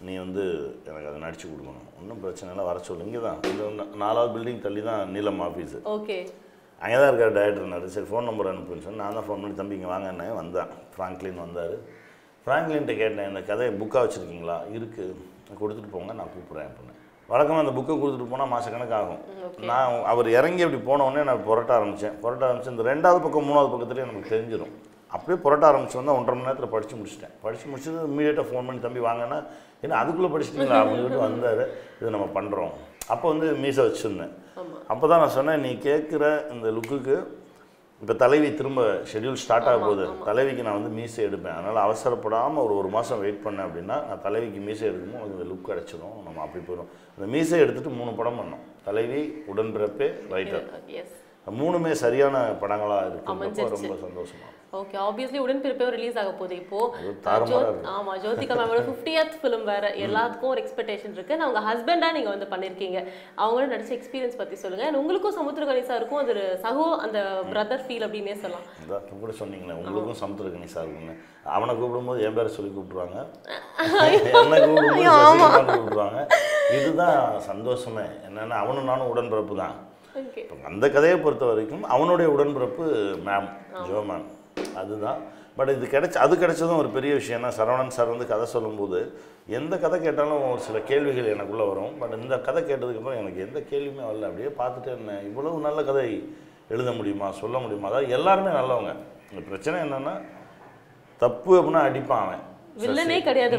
நீ 0.08 0.14
வந்து 0.18 0.44
எனக்கு 0.90 1.10
அதை 1.12 1.20
நடிச்சு 1.24 1.46
கொடுக்கணும். 1.48 1.88
ஒன்றும் 2.00 2.20
பிரச்சனை 2.20 2.50
இல்லை. 2.54 2.66
வர 2.70 2.80
சொல்லு. 2.88 3.06
இங்கே 3.08 3.22
தான் 3.26 3.40
இந்த 3.52 3.64
நா- 3.80 3.90
நாலாவது 4.04 4.32
பில்டிங் 4.36 4.62
தள்ளி 4.66 4.82
தான் 4.82 5.02
நீலம் 5.16 5.42
ஆஃபீஸு 5.48 5.80
ஓகே 5.96 6.18
அங்கே 6.84 6.98
தான் 7.00 7.10
இருக்கார் 7.12 7.34
டேரக்டர்னாரு 7.38 7.88
சரி 7.96 8.08
ஃபோன் 8.10 8.28
நம்பர் 8.30 8.50
அனுப்புன்னு 8.52 8.86
சொன்னேன். 8.86 9.04
நான் 9.04 9.18
தான் 9.18 9.28
ஃபோன் 9.28 9.42
பண்ணி 9.44 9.56
தம்பி 9.62 9.76
இங்கே 9.78 9.90
வாங்கன்னே 9.94 10.28
வந்தேன். 10.42 10.70
ஃப்ராங்க்லின் 10.94 11.42
வந்தார். 11.46 11.76
ஃப்ராங்க்லின்ட்ட 12.44 12.94
கேட்டேன் 13.02 13.28
இந்த 13.32 13.42
கதையை 13.50 13.72
புக்காக 13.82 14.04
வச்சுருக்கீங்களா? 14.06 14.58
இருக்குது 14.78 15.58
கொடுத்துட்டு 15.62 15.92
போங்க 15.96 16.14
நான் 16.20 16.32
கூப்பிட்றேன் 16.36 16.70
அப்படின்னு 16.70 16.96
வழக்கமாக 17.32 17.64
அந்த 17.64 17.74
புக்கை 17.78 17.96
கொடுத்துட்டு 18.02 18.28
போனால் 18.30 18.52
மாதக்கணக்கு 18.54 18.96
ஆகும். 19.00 19.20
நான் 19.70 19.96
அவர் 20.12 20.28
இறங்கி 20.38 20.62
அப்படி 20.66 20.80
போன 20.88 21.06
உடனே 21.08 21.24
நான் 21.30 21.44
புரட்ட 21.50 21.72
ஆரம்பித்தேன் 21.78 22.16
புரட்ட 22.24 22.44
ஆரம்பிச்சு 22.48 22.74
இந்த 22.76 22.86
ரெண்டாவது 22.92 23.20
பக்கம் 23.26 23.48
மூணாவது 23.50 23.72
பக்கத்துலேயே 23.74 24.08
நமக்கு 24.10 24.34
தெரிஞ்சிடும் 24.36 24.74
அப்படியே 25.16 25.38
புரட்ட 25.44 25.64
ஆரம்பிச்சு 25.70 25.98
வந்தால் 26.00 26.18
ஒன்றரை 26.20 26.36
மணி 26.38 26.48
நேரத்தில் 26.48 26.74
படித்து 26.74 26.96
முடிச்சிட்டேன். 27.00 27.34
படித்து 27.44 27.66
முடிச்சது 27.72 28.00
இமீடியட்டாக 28.12 28.46
ஃபோன் 28.50 28.68
பண்ணி 28.68 28.82
தம்பி 28.86 29.02
வாங்கன்னா 29.08 29.38
என்ன 29.86 29.98
அதுக்குள்ளே 30.02 30.30
படிச்சிட்டீங்களா? 30.34 30.80
அப்படின்னு 30.82 31.04
சொல்லிட்டு 31.04 31.26
வந்தார். 31.28 31.64
இது 32.00 32.16
நம்ம 32.16 32.28
பண்ணுறோம் 32.38 32.74
அப்போ 33.14 33.26
வந்து 33.34 33.48
மீசை 33.64 33.84
வச்சுருந்தேன். 33.88 34.34
அப்போ 34.94 35.06
தான் 35.10 35.22
நான் 35.24 35.38
சொன்னேன் 35.38 35.62
நீ 35.66 35.72
கேட்குற 35.90 36.24
இந்த 36.56 36.68
லுக்குக்கு 36.78 37.18
இப்போ 38.02 38.14
தலைவி 38.22 38.50
திரும்ப 38.60 38.82
ஷெட்யூல் 39.12 39.40
ஸ்டார்ட் 39.42 39.68
ஆக 39.70 39.80
போகுது. 39.86 40.04
தலைவிக்கு 40.28 40.66
நான் 40.66 40.78
வந்து 40.78 40.92
மீசை 40.98 41.22
எடுப்பேன். 41.28 41.56
அதனால் 41.58 41.80
அவசரப்படாமல் 41.86 42.64
ஒரு 42.66 42.74
ஒரு 42.82 42.90
மாதம் 42.96 43.22
வெயிட் 43.24 43.42
பண்ணேன் 43.46 43.66
அப்படின்னா 43.68 43.98
நான் 44.10 44.24
தலைவிக்கு 44.26 44.60
மீசை 44.68 44.86
எடுக்கும்போது 44.90 45.22
உனக்கு 45.22 45.38
இந்த 45.38 45.48
லுக் 45.52 45.70
கிடச்சிரும். 45.70 46.18
நம்ம 46.28 46.42
அப்படி 46.46 46.62
போயிடும் 46.68 46.92
அந்த 47.16 47.28
மீசை 47.34 47.60
எடுத்துகிட்டு 47.64 47.98
மூணு 48.00 48.14
படம் 48.20 48.40
பண்ணோம். 48.42 48.64
தலைவி 48.88 49.22
உடன்பிறப்பே 49.54 50.08
ரைட்டர் 50.36 50.68
எஸ் 51.02 51.18
மூணுமே 51.60 51.92
சரியான 52.06 52.38
படங்களாக 52.62 53.20
அமைஞ்சிருச்சு. 53.34 53.76
ரொம்ப 53.76 54.00
சந்தோஷமா. 54.08 54.48
ஓகே 54.80 54.96
ஆப்வியஸ்லி 55.06 55.40
உடன்பிறப்பே 55.44 55.86
ரிலீஸ் 55.96 56.18
ஆக 56.22 56.32
போகுது. 56.40 56.56
இப்போ 56.64 56.80
இருக்கு. 57.36 57.88
ஆமா 57.94 58.12
ஜோதிகா 58.24 58.56
மேமோட 58.60 58.82
ஃபிஃப்டியத் 58.88 59.34
ஃபிலிம் 59.40 59.64
வேற. 59.70 59.86
எல்லாத்துக்கும் 60.06 60.52
ஒரு 60.54 60.62
எக்ஸ்பெக்டேஷன் 60.64 61.16
இருக்கு. 61.18 61.38
நான் 61.40 61.50
உங்க 61.52 61.64
ஹஸ்பண்டா 61.70 62.10
நீங்க 62.18 62.30
வந்து 62.34 62.48
பண்ணிருக்கீங்க. 62.54 63.00
அவங்களோட 63.42 63.68
நடிச்ச 63.74 63.92
எக்ஸ்பீரியன்ஸ் 63.98 64.40
பத்தி 64.42 64.58
சொல்லுங்க. 64.64 64.92
உங்களுக்கும் 65.02 65.38
சமுத்திரகணி 65.40 65.84
சாருக்கும் 65.90 66.22
அது 66.24 66.36
சகோ 66.66 66.86
அந்த 67.08 67.20
பிரதர் 67.52 67.86
ஃபீல் 67.88 68.06
அப்படின்னே 68.08 68.38
சொல்லலாம். 68.44 68.68
கூட 69.24 69.34
சொன்னீங்களே 69.42 69.80
உங்களுக்கும் 69.82 70.22
சமுத்திரக்கணி 70.24 70.70
சார் 70.76 70.88
இருக்குங்க 70.88 71.16
அவனை 71.58 71.74
கூப்பிடும்போது 71.82 72.24
என் 72.30 72.38
பேரை 72.40 72.54
சொல்லி 72.60 72.72
கூப்பிடுவாங்க 72.78 73.18
என்னை 74.40 74.58
கூப்பிடும்போது 74.68 75.76
கூப்பிடுவாங்க 75.76 76.20
இதுதான் 76.78 77.20
சந்தோஷமே. 77.52 78.08
என்னன்னா 78.30 78.58
அவனும் 78.64 78.90
நானும் 78.94 79.12
உடன்பிறப்பு 79.14 79.56
தான் 79.64 79.76
அந்த 80.70 80.86
கதையை 80.96 81.18
பொறுத்த 81.26 81.46
வரைக்கும் 81.52 81.84
அவனுடைய 81.96 82.28
உடன்பிறப்பு 82.36 82.86
மேம் 83.28 83.50
ஜோ 83.90 84.02
மேம் 84.12 84.26
அதுதான். 84.82 85.20
பட் 85.58 85.72
இது 85.76 85.86
கிடைச்ச 85.94 86.16
அது 86.26 86.34
கிடைச்சதும் 86.42 86.82
ஒரு 86.82 86.90
பெரிய 86.96 87.12
விஷயம் 87.20 87.46
தான். 87.46 87.56
சரவணன் 87.60 87.96
சார் 87.96 88.12
வந்து 88.14 88.28
கதை 88.32 88.46
சொல்லும்போது 88.56 89.00
எந்த 89.58 89.74
கதை 89.84 89.98
கேட்டாலும் 90.06 90.44
ஒரு 90.52 90.62
சில 90.68 90.80
கேள்விகள் 90.90 91.32
எனக்குள்ளே 91.34 91.66
வரும். 91.72 91.94
பட் 92.02 92.14
இந்த 92.20 92.36
கதை 92.48 92.62
கேட்டதுக்கப்புறம் 92.70 93.20
எனக்கு 93.22 93.46
எந்த 93.48 93.60
கேள்வியுமே 93.72 94.04
வரல. 94.10 94.30
அப்படியே 94.30 94.52
பார்த்துட்டே 94.62 94.92
இருந்தேன். 94.94 95.24
இவ்வளவு 95.30 95.66
நல்ல 95.68 95.80
கதை 95.90 96.06
எழுத 96.76 96.90
முடியுமா 97.00 97.28
சொல்ல 97.42 97.58
முடியுமா? 97.64 97.90
அதாவது 97.92 98.16
எல்லாருமே 98.18 98.52
நல்லவங்க. 98.60 98.94
இந்த 99.32 99.42
பிரச்சனை 99.50 99.78
என்னன்னா 99.86 100.14
தப்பு 101.22 101.52
அப்படின்னா 101.60 101.82
அடிப்பான் 101.90 102.24
அவன். 102.26 102.44
வில்லனே 102.84 103.18
கிடையாது 103.28 103.56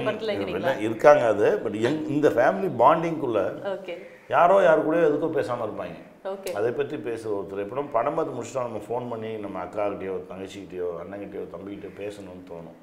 இருக்காங்க 0.86 1.24
அது. 1.34 1.48
பட் 1.64 1.76
இந்த 2.14 2.28
ஃபேமிலி 2.36 2.70
பாண்டிங்குள்ளே 2.82 3.44
ஓகே 3.74 3.96
யாரோ 4.34 4.56
யாரு 4.66 4.80
கூடயோ 4.86 5.06
எதுக்கும் 5.08 5.38
பேசாமல் 5.38 5.66
இருப்பாங்க. 5.68 5.98
ஓகே 6.32 6.50
அதை 6.58 6.70
பற்றி 6.78 6.96
பேசுகிற 7.08 7.32
ஒரு 7.38 7.48
திரைப்படம். 7.52 7.94
படம் 7.96 8.16
பார்த்து 8.16 8.36
முடிச்சுட்டா 8.36 8.66
நம்ம 8.68 8.82
ஃபோன் 8.86 9.10
பண்ணி 9.12 9.30
நம்ம 9.44 9.58
அக்காக்கிட்டேயோ 9.64 10.14
தங்கச்சிக்கிட்டேயோ 10.30 10.88
அண்ணங்கிட்டேயோ 11.02 11.44
தம்பிக்கிட்டேயோ 11.54 11.92
பேசணும்னு 12.02 12.44
தோணும். 12.52 12.78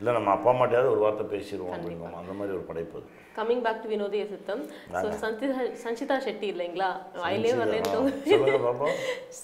இல்லை 0.00 0.12
நம்ம 0.16 0.30
அப்பா 0.34 0.48
அம்மாட்டையாவது 0.52 0.90
ஒரு 0.94 1.00
வார்த்தை 1.04 1.24
பேசிடுவோம் 1.32 1.74
அப்படிங்கும் 1.76 2.18
அந்த 2.18 2.32
மாதிரி 2.38 2.52
ஒரு 2.56 2.64
படைப்பு 2.68 2.98
கமிங் 3.38 3.62
பேக் 3.64 3.80
டு 3.82 3.88
வினோதய 3.92 4.24
சித்தம். 4.32 4.62
ஸோ 5.02 5.08
சஞ்சிதா 5.22 5.64
சஞ்சிதா 5.82 6.16
ஷெட்டி 6.26 6.46
இல்லைங்களா? 6.52 6.90
வாயிலே 7.22 7.52
வரல 7.60 7.80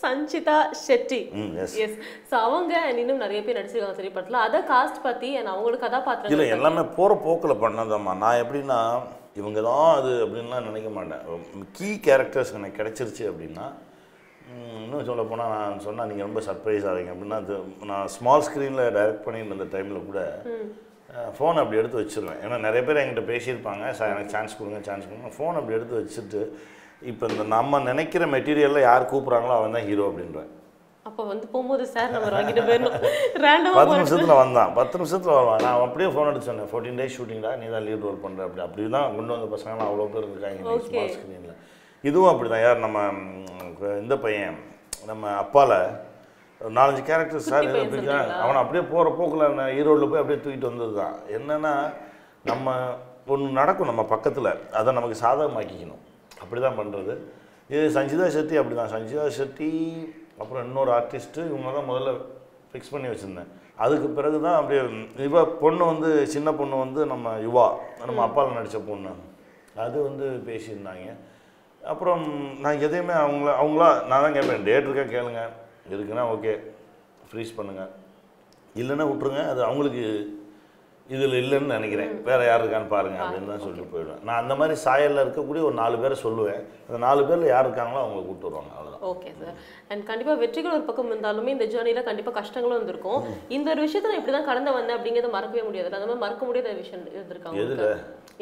சஞ்சிதா 0.03 0.57
ஷெட்டி. 0.85 1.21
எஸ் 1.65 1.99
ஸோ 2.31 2.35
அவங்க 2.47 2.73
இன்னும் 3.03 3.25
நிறைய 3.25 3.41
பேர் 3.47 3.59
நடிச்சிருக்காங்க 3.59 3.99
சரி 4.01 4.13
படத்துல 4.17 4.41
அதை 4.47 4.61
காஸ்ட் 4.73 5.05
பத்தி 5.09 5.31
and 5.41 5.51
அவங்களோட 5.53 5.75
இல்லை 5.75 5.85
கதாபாத்திரம் 5.87 6.57
எல்லாமே 6.57 6.85
போகிற 6.99 7.19
போக்கில் 7.27 7.63
பண்ணதாம்மா. 7.67 8.15
நான் 8.25 8.41
எப்படின்னா 8.45 8.81
இவங்க 9.41 9.61
தான் 9.69 9.89
அது 9.99 10.11
அப்படின்லாம் 10.25 10.69
நினைக்க 10.69 10.89
மாட்டேன். 10.97 11.25
கீ 11.77 11.89
கேரக்டர்ஸ் 12.07 12.55
எனக்கு 12.59 12.79
கிடைச்சிருச்சு 12.81 13.25
அப்படின்னா 13.33 13.67
இன்னும் 14.85 15.07
சொல்ல 15.09 15.23
போனால் 15.29 15.53
நான் 15.55 15.85
சொன்னால் 15.87 16.09
நீங்கள் 16.11 16.27
ரொம்ப 16.29 16.41
சர்ப்ரைஸ் 16.49 16.87
ஆவீங்க 16.91 17.13
அப்படின்னா 17.15 17.39
அது 17.43 17.55
நான் 17.91 18.11
ஸ்மால் 18.17 18.45
ஸ்க்ரீனில் 18.47 18.93
டைரக்ட் 18.97 19.25
பண்ணிட்டு 19.27 19.53
இருந்த 19.53 19.69
டைமில் 19.75 20.09
கூட 20.09 20.21
ஃபோன் 21.37 21.61
அப்படி 21.61 21.79
எடுத்து 21.81 22.01
வச்சிருவேன். 22.01 22.39
ஏன்னா 22.45 22.57
நிறைய 22.67 22.83
பேர் 22.87 23.01
என்கிட்ட 23.01 23.25
பேசியிருப்பாங்க. 23.33 23.85
சார் 23.99 24.13
எனக்கு 24.15 24.35
சான்ஸ் 24.35 24.57
கொடுங்க 24.59 24.81
சான்ஸ் 24.89 25.09
கொடுங்க. 25.09 25.31
ஃபோன் 25.37 25.59
அப்படி 25.59 25.77
எடுத்து 25.79 26.01
வச்சுட்டு 26.01 26.43
இப்போ 27.11 27.25
இந்த 27.33 27.45
நம்ம 27.57 27.81
நினைக்கிற 27.91 28.27
மெட்டீரியலில் 28.35 28.87
யார் 28.89 29.11
கூப்பிட்றாங்களோ 29.13 29.57
அவன் 29.59 29.77
தான் 29.77 29.87
ஹீரோ 29.89 30.05
அப்படின்றேன் 30.11 30.51
அப்போ 31.09 31.23
வந்து 31.31 31.47
போகும்போது 31.53 31.85
சார் 31.95 32.13
நம்ம 32.13 32.29
வாங்கிட்டு 32.35 32.63
போயிடணும். 32.69 32.95
ரேண்டமா 33.45 33.79
பத்து 33.79 33.97
நிமிஷத்தில் 34.01 34.39
வந்தான். 34.41 34.71
பத்து 34.79 34.95
நிமிஷத்தில் 34.99 35.35
வருவான். 35.37 35.63
நான் 35.65 35.83
அப்படியே 35.87 36.09
ஃபோன் 36.13 36.29
எடுத்து 36.31 36.49
சொன்னேன். 36.51 36.69
ஃபோர்டீன் 36.71 36.99
டேஸ் 37.01 37.17
ஷூட்டிங்டா 37.17 37.51
நீ 37.61 37.67
தான் 37.75 37.85
லீட் 37.89 38.07
ரோல் 38.07 38.23
பண்ணுற 38.25 38.45
அப்படி 38.47 38.63
அப்படி 38.67 38.85
தான் 38.97 39.15
கொண்டு 39.17 39.35
வந்த 39.35 39.49
பசங்களாம் 39.55 39.89
அவ்வளோ 39.91 40.07
பேர் 40.15 40.27
இருக்காங்க. 40.29 40.61
ஸ்மால் 40.87 41.13
ஸ்க்ரீனில் 41.17 41.53
இதுவும் 42.05 42.31
அப்படி 42.33 42.49
தான் 42.53 42.65
யார் 42.65 42.85
நம்ம 42.87 42.99
இந்த 44.05 44.17
பையன் 44.25 44.57
நம்ம 45.11 45.25
அப்பால 45.43 45.73
நாலஞ்சு 46.61 47.03
கேரக்டர் 47.09 47.47
சார் 47.51 47.71
சொல்றீங்களா? 47.77 48.19
அவனை 48.43 48.59
அப்படியே 48.63 48.85
போகிற 48.93 49.09
போக்கில் 49.19 49.47
ஈரோடில் 49.79 50.11
போய் 50.11 50.23
அப்படியே 50.23 50.41
தூக்கிட்டு 50.45 50.71
வந்தது 50.71 50.95
தான் 51.03 51.17
என்னென்னா 51.37 51.73
நம்ம 52.51 52.69
ஒன்று 53.33 53.47
நடக்கும் 53.61 53.91
நம்ம 53.91 54.03
பக்கத்தில். 54.15 54.51
அதை 54.79 54.91
நமக்கு 54.99 55.23
சாதகமாக்கிக்கணும். 55.25 56.03
அப்படி 56.43 56.61
தான் 56.67 56.79
பண்ணுறது 56.81 57.15
இது 57.71 57.85
சஞ்சிதா 57.97 58.27
ஷெட்டி 58.35 58.55
அப்படி 58.61 58.77
தான் 58.81 58.93
சஞ்சிதா 58.95 59.25
ஷெட்டி 59.39 59.71
அப்புறம் 60.39 60.65
இன்னொரு 60.67 60.91
ஆர்டிஸ்ட்டு 60.99 61.47
இவங்க 61.51 61.73
தான் 61.77 61.89
முதல்ல 61.91 62.13
ஃபிக்ஸ் 62.71 62.93
பண்ணி 62.93 63.09
வச்சுருந்தேன். 63.11 63.51
அதுக்கு 63.85 64.09
பிறகு 64.09 64.41
தான் 64.41 64.59
அப்படியே 64.61 64.83
இவ 65.29 65.45
பொண்ணு 65.47 65.85
வந்து 65.85 66.27
சின்ன 66.35 66.49
பொண்ணு 66.53 66.77
வந்து 66.77 67.07
நம்ம 67.13 67.33
யுவா 67.47 67.67
நம்ம 68.07 68.23
அப்பாவில் 68.27 68.59
நடித்த 68.59 68.79
பொண்ணு. 68.79 69.13
அது 69.85 69.97
வந்து 70.03 70.27
பேசியிருந்தாங்க. 70.49 71.07
அப்புறம் 71.83 72.23
நான் 72.65 72.83
எதையுமே 72.87 73.15
அவங்கள 73.25 73.51
அவங்களா 73.61 73.89
நான் 74.11 74.25
தான் 74.25 74.37
கேட்பேன் 74.37 74.67
டேட் 74.69 74.87
இருக்கா? 74.89 75.07
கேளுங்க. 75.15 75.43
இருக்குன்னா 75.93 76.25
ஓகே 76.35 76.53
ஃப்ரீஸ் 77.31 77.57
பண்ணுங்கள் 77.57 77.93
இல்லைன்னா 78.81 79.05
விட்ருங்க 79.11 79.43
அது 79.53 79.61
அவங்களுக்கு 79.65 80.05
இதில் 81.13 81.35
இல்லைன்னு 81.41 81.75
நினைக்கிறேன். 81.77 82.13
வேற 82.29 82.41
யார் 82.47 82.63
இருக்கான்னு 82.63 82.93
பாருங்க 82.93 83.19
அப்படின்னு 83.23 83.51
தான் 83.53 83.63
சொல்லிட்டு 83.65 83.91
போயிடுவேன். 83.95 84.21
நான் 84.27 84.41
அந்த 84.43 84.55
மாதிரி 84.61 84.75
சாயலில் 84.85 85.23
இருக்கக்கூடிய 85.23 85.63
ஒரு 85.69 85.77
நாலு 85.81 85.97
பேரை 86.03 86.17
சொல்லுவேன். 86.23 86.63
அந்த 86.87 86.99
நாலு 87.07 87.23
பேரில் 87.29 87.53
யார் 87.53 87.67
இருக்காங்களோ 87.67 88.01
அவங்க 88.03 88.23
கூப்பிட்டு 88.27 88.49
வருவாங்க 88.49 88.73
அவ்வளோதான் 88.77 89.05
ஓகே 89.11 89.31
சார் 89.41 89.57
அண்ட் 89.91 90.05
கண்டிப்பா 90.11 90.35
வெற்றிகள் 90.43 90.77
ஒரு 90.77 90.85
பக்கம் 90.89 91.11
இருந்தாலுமே 91.13 91.55
இந்த 91.57 91.67
ஜேர்னில 91.75 92.03
கண்டிப்பா 92.09 92.33
கஷ்டங்களும் 92.39 92.77
இருந்திருக்கும் 92.79 93.21
இந்த 93.57 93.69
ஒரு 93.75 93.83
விஷயத்தை 93.87 94.11
நான் 94.11 94.21
இப்படி 94.21 94.37
தான் 94.37 94.51
கடந்து 94.51 94.77
வந்தேன் 94.79 94.97
அப்படிங்கிறத 94.99 95.31
மறக்கவே 95.37 95.65
முடியாது. 95.69 95.91
அந்த 95.99 96.09
மாதிரி 96.09 96.25
மறக்க 96.27 96.45
முடியாத 96.51 96.77
விஷயம் 96.83 97.07
இருந்திருக்காங்க 97.17 97.65
எதுல? 97.65 97.91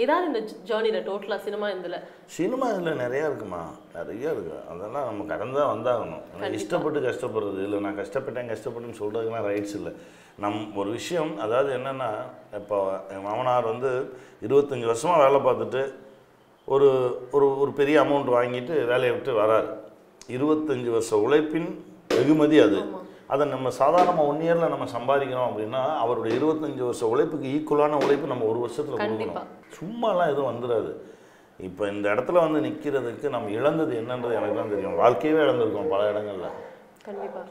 ஏதாவது 0.05 0.29
இந்த 0.31 0.43
ஜேர்னில 0.71 1.01
டோட்டலா 1.09 1.39
சினிமா 1.47 1.69
இதுல? 1.77 1.99
சினிமா 2.39 2.69
இதில் 2.75 3.03
நிறையா 3.05 3.25
இருக்குமா? 3.31 3.63
நிறைய 3.97 4.33
இருக்கு. 4.35 4.57
அதெல்லாம் 4.73 5.07
நம்ம 5.09 5.25
கடந்து 5.33 5.57
தான் 5.61 5.73
வந்தாகணும் 5.75 6.55
இஷ்டப்பட்டு 6.59 7.01
கஷ்டப்படுறது 7.09 7.61
இல்லை. 7.67 7.79
நான் 7.87 8.01
கஷ்டப்பட்டேன் 8.03 8.51
கஷ்டப்பட்டேன்னு 8.53 9.01
சொல்கிறதுக்குலாம் 9.03 9.49
ரைட்ஸ் 9.51 9.77
இல்லை. 9.79 9.93
நம் 10.43 10.61
ஒரு 10.81 10.91
விஷயம் 10.99 11.33
அதாவது 11.45 11.71
என்னென்னா 11.79 12.09
இப்போ 12.61 12.79
என் 13.15 13.27
மாமனார் 13.27 13.71
வந்து 13.73 13.91
இருபத்தஞ்சி 14.47 14.87
வருஷமாக 14.93 15.23
வேலை 15.25 15.41
பார்த்துட்டு 15.47 15.83
ஒரு 16.75 16.89
ஒரு 17.37 17.47
ஒரு 17.63 17.71
பெரிய 17.81 17.97
அமௌண்ட் 18.05 18.35
வாங்கிட்டு 18.39 18.75
வேலையை 18.91 19.13
விட்டு 19.15 19.33
வராரு. 19.43 19.71
இருபத்தஞ்சி 20.37 20.91
வருஷ 20.97 21.13
உழைப்பின் 21.27 21.71
வெகுமதி 22.17 22.59
அது. 22.67 22.81
அதை 23.33 23.45
நம்ம 23.53 23.69
சாதாரணமாக 23.81 24.31
ஒன் 24.31 24.43
இயரில் 24.45 24.73
நம்ம 24.73 24.87
சம்பாதிக்கிறோம் 24.95 25.49
அப்படின்னா 25.51 25.83
அவருடைய 26.03 26.33
இருபத்தஞ்சி 26.39 26.83
வருஷ 26.89 27.03
உழைப்புக்கு 27.13 27.47
ஈக்குவலான 27.57 27.99
உழைப்பு 28.05 28.33
நம்ம 28.33 28.47
ஒரு 28.53 28.61
வருஷத்தில். 28.65 29.01
கொடுக்கணும். 29.03 29.49
சும்மாலாம் 29.79 30.31
எதுவும் 30.33 30.51
வந்துடாது 30.53 30.93
இப்போ 31.59 31.83
இந்த 31.95 32.07
இடத்துல 32.15 32.43
வந்து 32.45 32.61
நிற்கிறதுக்கு 32.67 33.35
நம்ம 33.35 33.51
இழந்தது 33.59 33.93
என்னன்றது 34.03 34.39
எனக்கு 34.39 34.61
தான் 34.61 34.73
தெரியும். 34.75 35.01
வாழ்க்கையவே 35.03 35.43
இழந்திருக்கோம் 35.47 35.93
பல 35.95 36.09
இடங்கள்ல. 36.13 36.49
கண்டிப்பா. 37.09 37.43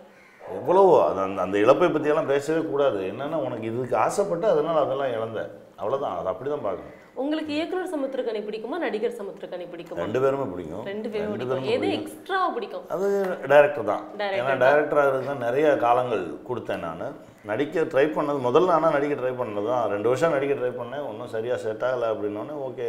எவ்வளவோ 0.41 0.95
அது 1.07 1.19
அந்த 1.25 1.39
அந்த 1.45 1.57
இழப்பை 1.63 1.87
பற்றியெல்லாம் 1.89 2.31
பேசவே 2.31 2.61
கூடாது. 2.71 2.99
என்னன்னா 3.11 3.37
உனக்கு 3.47 3.67
இதுக்கு 3.71 3.95
ஆசைப்பட்டு 4.05 4.47
அதனால் 4.53 4.83
அதெல்லாம் 4.85 5.13
இழந்த. 5.17 5.41
அவ்வளோதான் 5.81 6.17
அது 6.17 6.29
அப்படி 6.31 6.49
தான் 6.53 6.65
பார்க்கணும். 6.65 6.97
உங்களுக்கு 7.21 7.51
இயக்குனர் 7.55 7.91
சமுத்திரக்கனி 7.93 8.41
பிடிக்குமா 8.47 8.77
நடிகர் 8.83 9.15
சமுத்திரக்கனி 9.19 9.65
பிடிக்குமா? 9.71 10.01
ரெண்டு 10.03 10.19
பேருமே 10.23 10.45
பிடிக்கும். 10.51 10.83
ரெண்டு 10.91 11.07
பேரும் 11.13 11.33
பிடிக்கும். 11.33 11.65
எது 11.75 11.87
எக்ஸ்ட்ரா 11.97 12.39
பிடிக்கும்? 12.57 12.85
அது 12.95 13.07
டைரக்டர் 13.53 13.89
தான். 13.91 14.03
ஏன்னா 14.39 14.53
டைரக்டராக 14.65 15.13
இருந்தால் 15.13 15.43
நிறைய 15.47 15.67
காலங்கள் 15.85 16.23
கொடுத்தேன் 16.49 16.85
நான். 16.87 17.03
நடிக்க 17.51 17.85
ட்ரை 17.93 18.05
பண்ணது 18.17 18.39
முதல்ல 18.47 18.75
ஆனால் 18.77 18.95
நடிக்க 18.97 19.15
ட்ரை 19.21 19.33
பண்ணது 19.41 19.67
தான் 19.73 19.89
ரெண்டு 19.95 20.09
வருஷம் 20.11 20.35
நடிக்க 20.37 20.55
ட்ரை 20.59 20.73
பண்ணேன். 20.81 21.07
ஒன்றும் 21.09 21.33
சரியாக 21.35 21.59
செட் 21.65 21.85
ஆகலை 21.89 22.09
அப்படின்னோடனே 22.13 22.55
ஓகே 22.67 22.87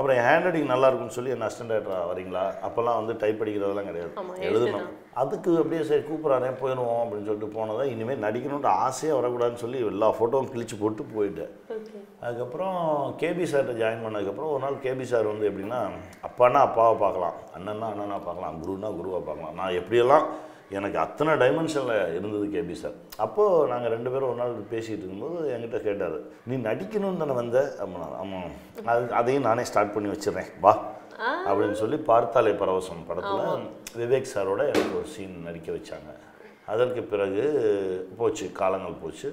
அப்புறம் 0.00 0.18
என் 0.18 0.26
ஹேண்ட் 0.26 0.44
ரைட்டிங் 0.46 0.70
நல்லா 0.72 0.88
இருக்கும்னு 0.88 1.14
சொல்லி 1.16 1.32
என்ன 1.34 1.46
அசிஸ்டன்ட் 1.46 1.72
டைரக்டராக 1.72 2.04
வரீங்களா? 2.10 2.42
அப்போல்லாம் 2.66 2.98
வந்து 3.00 3.14
டைப் 3.22 3.40
அடிக்கிறதெல்லாம் 3.42 3.88
கிடையாது. 3.88 4.12
எழுதணும். 4.48 4.86
அதுக்கு 5.22 5.50
அப்படியே 5.62 5.80
சரி 5.88 6.02
கூப்பிட்றானே 6.08 6.50
போயிடுவோம் 6.60 7.00
அப்படின்னு 7.02 7.28
சொல்லிட்டு 7.28 7.54
போனதா 7.56 7.84
இனிமேல் 7.94 8.22
நடிக்கணுன்ற 8.26 8.70
ஆசையாக 8.86 9.18
வரக்கூடாதுன்னு 9.18 9.62
சொல்லி 9.64 9.80
எல்லா 9.90 10.08
ஃபோட்டோவும் 10.18 10.50
கிழிச்சு 10.52 10.76
போட்டு 10.82 11.04
போயிட்டேன். 11.16 11.52
அதுக்கப்புறம் 12.24 12.78
கேபி 13.22 13.46
சார்கிட்ட 13.50 13.74
ஜாயின் 13.82 14.04
பண்ணதுக்கப்புறம் 14.06 14.52
ஒரு 14.54 14.62
நாள் 14.64 14.82
கேபி 14.86 15.06
சார் 15.12 15.32
வந்து 15.32 15.48
எப்படின்னா 15.50 15.80
அப்பான்னா 16.28 16.62
அப்பாவை 16.68 16.94
பார்க்கலாம் 17.04 17.36
அண்ணன்னா 17.58 17.88
அண்ணனா 17.92 18.18
பார்க்கலாம் 18.28 18.62
குருன்னா 18.62 18.90
குருவை 19.00 19.20
பார்க்கலாம். 19.28 19.54
நான் 19.60 19.76
எப்படியெல்லாம் 19.80 20.26
எனக்கு 20.70 20.98
அத்தனை 20.98 21.32
டைமென்ஷனில் 21.42 22.12
இருந்தது 22.16 22.44
கேபி 22.54 22.72
சார். 22.72 22.96
அப்போது 23.16 23.68
நாங்கள் 23.68 23.92
ரெண்டு 23.94 24.10
பேரும் 24.10 24.28
ஒரு 24.28 24.38
நாள் 24.38 24.52
பேசிகிட்டு 24.72 25.04
இருக்கும்போது 25.04 25.38
என்கிட்ட 25.54 25.78
கேட்டார் 25.86 26.16
நீ 26.46 26.56
நடிக்கணும்னு 26.68 27.22
தானே 27.22 27.34
வந்த? 27.40 27.58
அப்படின்னா 27.80 28.08
ஆமாம் 28.22 28.50
அது 28.92 29.12
அதையும் 29.20 29.46
நானே 29.48 29.64
ஸ்டார்ட் 29.64 29.94
பண்ணி 29.94 30.10
வச்சிடுறேன். 30.12 30.50
வா. 30.60 30.72
அப்படின்னு 31.48 31.78
சொல்லி 31.82 31.96
பார்த்தாலே 32.10 32.52
பரவசம் 32.62 33.06
படத்தில் 33.08 33.64
விவேக் 34.00 34.32
சாரோட 34.34 34.60
எனக்கு 34.72 34.96
ஒரு 34.98 35.08
சீன் 35.14 35.36
நடிக்க 35.48 35.70
வச்சாங்க. 35.72 36.10
அதற்கு 36.66 37.02
பிறகு 37.02 37.44
போச்சு 38.18 38.52
காலங்கள் 38.52 39.00
போச்சு. 39.02 39.30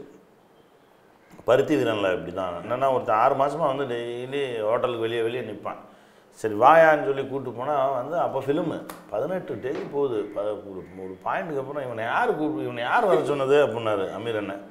பருத்தி 1.48 1.75
வீரனில் 1.75 2.13
இப்படி 2.13 2.34
தான் 2.34 2.56
என்னென்னா 2.63 2.88
ஒருத்தன் 2.94 3.20
ஆறு 3.24 3.36
மாதமாக 3.36 3.72
வந்து 3.74 3.86
டெய்லி 3.94 4.41
ஹோட்டலுக்கு 4.70 5.06
வெளியே 5.06 5.22
வெளியே 5.22 5.44
நிற்பான் 5.50 5.82
சரி 6.41 6.56
வாயான்னு 6.63 7.08
சொல்லி 7.10 7.24
கூப்பிட்டு 7.27 7.51
போனால் 7.60 7.94
வந்து 8.00 8.15
அப்போ 8.24 8.39
ஃபிலிமு 8.46 8.75
பதினெட்டு 9.12 9.53
டேக்கு 9.63 9.86
போகுது. 9.94 10.17
ப 10.34 10.41
ஒரு 10.70 10.82
ஒரு 11.03 11.13
பாயிண்ட்டுக்கு 11.24 11.62
அப்புறம் 11.62 11.86
இவனை 11.86 12.03
யார் 12.13 12.32
கூப்பிட்டு 12.39 12.65
இவனை 12.67 12.84
யார் 12.89 13.08
வர 13.10 13.22
சொன்னது 13.29 13.56
அப்படின்னாரு 13.65 14.06
அமீர் 14.17 14.38
அண்ணன். 14.41 14.62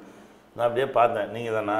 நான் 0.55 0.65
அப்படியே 0.67 0.85
பார்த்தேன். 0.99 1.27
நீங்கள் 1.35 1.57
தானா? 1.57 1.79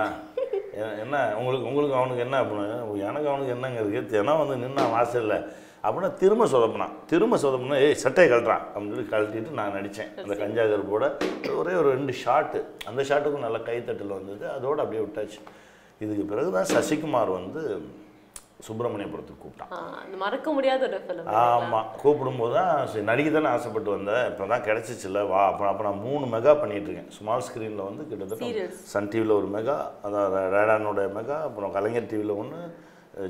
என்ன 1.04 1.16
உங்களுக்கு 1.38 1.70
உங்களுக்கு 1.70 1.96
அவனுக்கு 2.00 2.24
என்ன 2.26 2.36
அப்படின்னு 2.42 3.06
எனக்கு 3.10 3.30
அவனுக்கு 3.32 3.54
என்னங்க 3.56 3.80
இருக்குது 3.84 4.20
ஏன்னா 4.22 4.34
வந்து 4.42 4.56
நின்னா 4.64 4.84
வாசல்ல 4.96 5.38
அப்படின்னா 5.86 6.10
திரும்ப 6.22 6.46
சொதப்பினான். 6.54 6.94
திரும்ப 7.12 7.38
சொதப்புனா 7.44 7.78
ஏய் 7.86 7.96
சட்டையை 8.04 8.28
கழட்டுறான். 8.32 8.66
அப்படின்னு 8.72 8.94
சொல்லி 8.96 9.12
கழட்டிட்டு 9.14 9.58
நான் 9.60 9.76
நடித்தேன். 9.78 10.12
அந்த 10.24 10.36
கஞ்சா 10.42 10.66
கருப்போட 10.72 11.06
ஒரே 11.62 11.76
ஒரு 11.82 11.90
ரெண்டு 11.96 12.16
ஷாட்டு 12.24 12.62
அந்த 12.92 13.02
ஷாட்டுக்கும் 13.12 13.46
நல்ல 13.48 13.60
கைத்தட்டல் 13.70 14.18
வந்தது. 14.18 14.46
அதோடு 14.56 14.84
அப்படியே 14.84 15.04
விட்டாச்சு. 15.06 15.40
இதுக்கு 16.06 16.26
பிறகு 16.34 16.52
தான் 16.58 16.70
சசிகுமார் 16.76 17.32
வந்து 17.40 17.64
சுப்பிரமணியபுரத்துக்கு 18.66 19.42
கூப்பிட்டான். 19.42 19.74
அந்த 20.02 20.16
மறக்க 20.24 20.48
முடியாத 20.56 20.82
ஒரு 20.88 20.98
ஃபிலிம் 21.04 21.28
ஆமாம் 21.42 21.90
கூப்பிடும்போது 22.02 22.54
தான் 22.58 22.72
சரி 22.92 23.04
நடிக்க 23.10 23.30
தானே 23.32 23.50
ஆசைப்பட்டு 23.56 23.90
வந்தேன் 23.96 24.26
இப்போ 24.32 24.48
தான் 24.52 24.66
கிடச்சிச்சில்ல 24.68 25.22
வா 25.32 25.42
அப்புறம் 25.50 25.72
அப்போ 25.72 25.86
நான் 25.88 26.04
மூணு 26.06 26.26
மெகா 26.34 26.54
பண்ணிட்டு 26.62 26.90
இருக்கேன் 26.90 27.12
ஸ்மால் 27.18 27.46
ஸ்க்ரீனில் 27.48 27.88
வந்து 27.90 28.04
கிட்டத்தட்ட. 28.10 28.66
சன் 28.94 29.10
டிவியில் 29.14 29.38
ஒரு 29.40 29.50
மெகா 29.56 29.78
அதான் 30.08 30.28
ரேடானோட 30.56 31.04
மெகா 31.18 31.38
அப்புறம் 31.48 31.74
கலைஞர் 31.78 32.12
டிவியில் 32.14 32.40
ஒன்று 32.42 32.60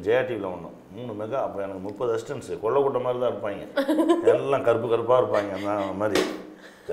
ஜெயா 0.06 0.22
டிவியில் 0.30 0.50
ஒன்று 0.54 0.70
மூணு 0.96 1.12
மெகா 1.20 1.40
அப்போ 1.46 1.60
எனக்கு 1.66 1.84
முப்பது 1.88 2.14
அசிஸ்டன்ஸு 2.16 2.56
கொள்ள 2.64 2.78
கூட்ட 2.86 3.02
மாதிரி 3.06 3.22
தான் 3.24 3.34
இருப்பாங்க. 3.34 3.64
எல்லாம் 4.34 4.66
கருப்பு 4.68 4.88
கருப்பாக 4.94 5.22
இருப்பாங்க 5.22 5.52
அந்த 5.60 5.76
மாதிரி. 6.02 6.24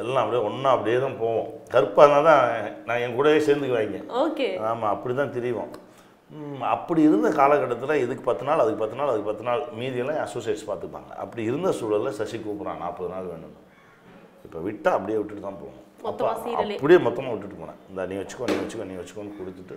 எல்லாம் 0.02 0.22
அப்படியே 0.22 0.44
ஒன்றா 0.48 0.70
அப்படியே 0.76 0.98
தான் 1.02 1.18
போவோம். 1.22 1.48
கருப்பாக 1.74 2.04
இருந்தால் 2.06 2.28
தான் 2.30 2.44
நான் 2.86 3.02
என் 3.04 3.16
கூடவே 3.18 3.40
சேர்ந்துக்குவாங்க. 3.46 3.98
ஓகே 4.24 4.48
ஆமாம் 4.70 4.92
அப்படி 4.94 5.14
தான் 5.20 5.34
தெரியும் 5.36 5.72
அப்படி 6.74 7.00
இருந்த 7.08 7.28
காலகட்டத்தில் 7.40 8.00
இதுக்கு 8.04 8.24
பத்து 8.28 8.44
நாள் 8.48 8.62
அதுக்கு 8.62 8.82
பத்து 8.82 8.96
நாள் 8.98 9.10
அதுக்கு 9.12 9.30
பத்து 9.30 9.44
நாள் 9.48 9.62
மீதியெல்லாம் 9.80 10.20
அசோசியேட்ஸ் 10.26 10.68
பார்த்துப்பாங்க. 10.70 11.10
அப்படி 11.24 11.42
இருந்த 11.50 11.72
சூழலில் 11.80 12.16
சசி 12.20 12.38
கூப்பிட்றான் 12.38 12.82
நாற்பது 12.84 13.10
நாள் 13.14 13.30
வேணும் 13.32 13.56
இப்போ 14.46 14.58
விட்டால் 14.68 14.96
அப்படியே 14.96 15.18
விட்டுட்டு 15.18 15.44
தான் 15.48 15.60
போகணும். 15.62 15.80
அப்போ. 16.10 16.24
அப்படியே 16.80 16.98
மொத்தமாக 17.06 17.34
விட்டுட்டு 17.34 17.60
போனேன். 17.62 17.80
இந்த 17.90 18.06
நீ 18.10 18.16
வச்சுக்கோ 18.22 18.48
நீ 18.52 18.56
வச்சுக்கோ 18.62 18.86
நீ 18.90 18.96
வச்சுக்கோன்னு 19.00 19.38
கொடுத்துட்டு 19.40 19.76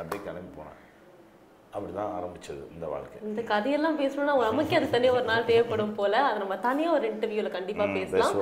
அப்படியே 0.00 0.20
கிளம்பி 0.26 0.52
போனேன். 0.58 0.76
அப்படி 1.76 1.92
தான் 1.98 2.12
ஆரம்பிச்சது 2.18 2.62
இந்த 2.74 2.86
வாழ்க்கை. 2.92 3.18
இந்த 3.30 3.42
கதையெல்லாம் 3.50 3.98
பேசணும்னா 4.02 4.34
நமக்கே 4.44 4.76
அது 4.78 4.88
தனியா 4.94 5.12
ஒரு 5.18 5.26
நாள் 5.30 5.48
தேவைப்படும் 5.50 5.94
போல. 5.98 6.14
அதை 6.28 6.38
நம்ம 6.42 6.56
தனியா 6.68 6.90
ஒரு 6.98 7.06
இன்டர்வியூல 7.12 7.50
கண்டிப்பா 7.56 7.86
பேசலாம். 7.98 8.36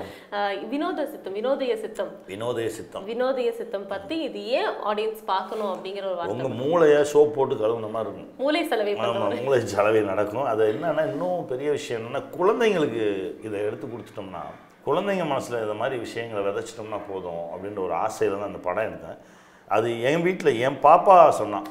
வினோத 0.73 1.07
சித்தம் 1.12 1.37
வினோதய 1.38 1.76
சித்தம். 1.85 2.12
வினோதய 2.33 2.69
சித்தம். 2.79 3.07
வினோதய 3.11 3.53
சித்தம் 3.61 3.87
பத்தி 3.95 4.19
இது 4.29 4.43
ஏன் 4.59 4.71
ஆடியன்ஸ் 4.91 5.23
பார்க்கணும் 5.33 5.73
அப்படிங்கிற 5.75 6.05
ஒரு 6.11 6.19
வார்த்தை 6.19 6.37
உங்கள் 6.37 6.59
மூளையை 6.62 7.00
சோப் 7.14 7.35
போட்டு 7.38 7.61
கழுவுன 7.62 7.91
மாதிரி 7.97 8.11
இருக்கும். 8.11 8.31
மூளை 8.43 8.62
செலவை 8.73 8.95
ஆமாம் 9.09 9.38
மூளை 9.47 9.61
செலவே 9.76 10.03
நடக்கும். 10.12 10.47
அது 10.53 10.62
என்னன்னா 10.75 11.05
இன்னும் 11.12 11.49
பெரிய 11.55 11.71
விஷயம் 11.79 12.00
என்னன்னா 12.00 12.23
குழந்தைங்களுக்கு 12.38 13.05
இதை 13.49 13.59
எடுத்து 13.69 13.87
கொடுத்துட்டோம்னா 13.87 14.45
குழந்தைங்க 14.87 15.25
மனசில் 15.31 15.62
இந்த 15.64 15.75
மாதிரி 15.81 15.97
விஷயங்களை 16.07 16.41
விதைச்சிட்டோம்னா 16.47 16.99
போதும் 17.11 17.45
அப்படின்ற 17.53 17.81
ஒரு 17.87 17.95
ஆசையில் 18.05 18.35
தான் 18.41 18.50
அந்த 18.50 18.61
படம் 18.67 18.88
எடுத்தேன். 18.88 19.21
அது 19.76 19.88
என் 20.09 20.25
வீட்டில் 20.26 20.59
என் 20.67 20.76
பாப்பா 20.87 21.14
சொன்னான். 21.38 21.69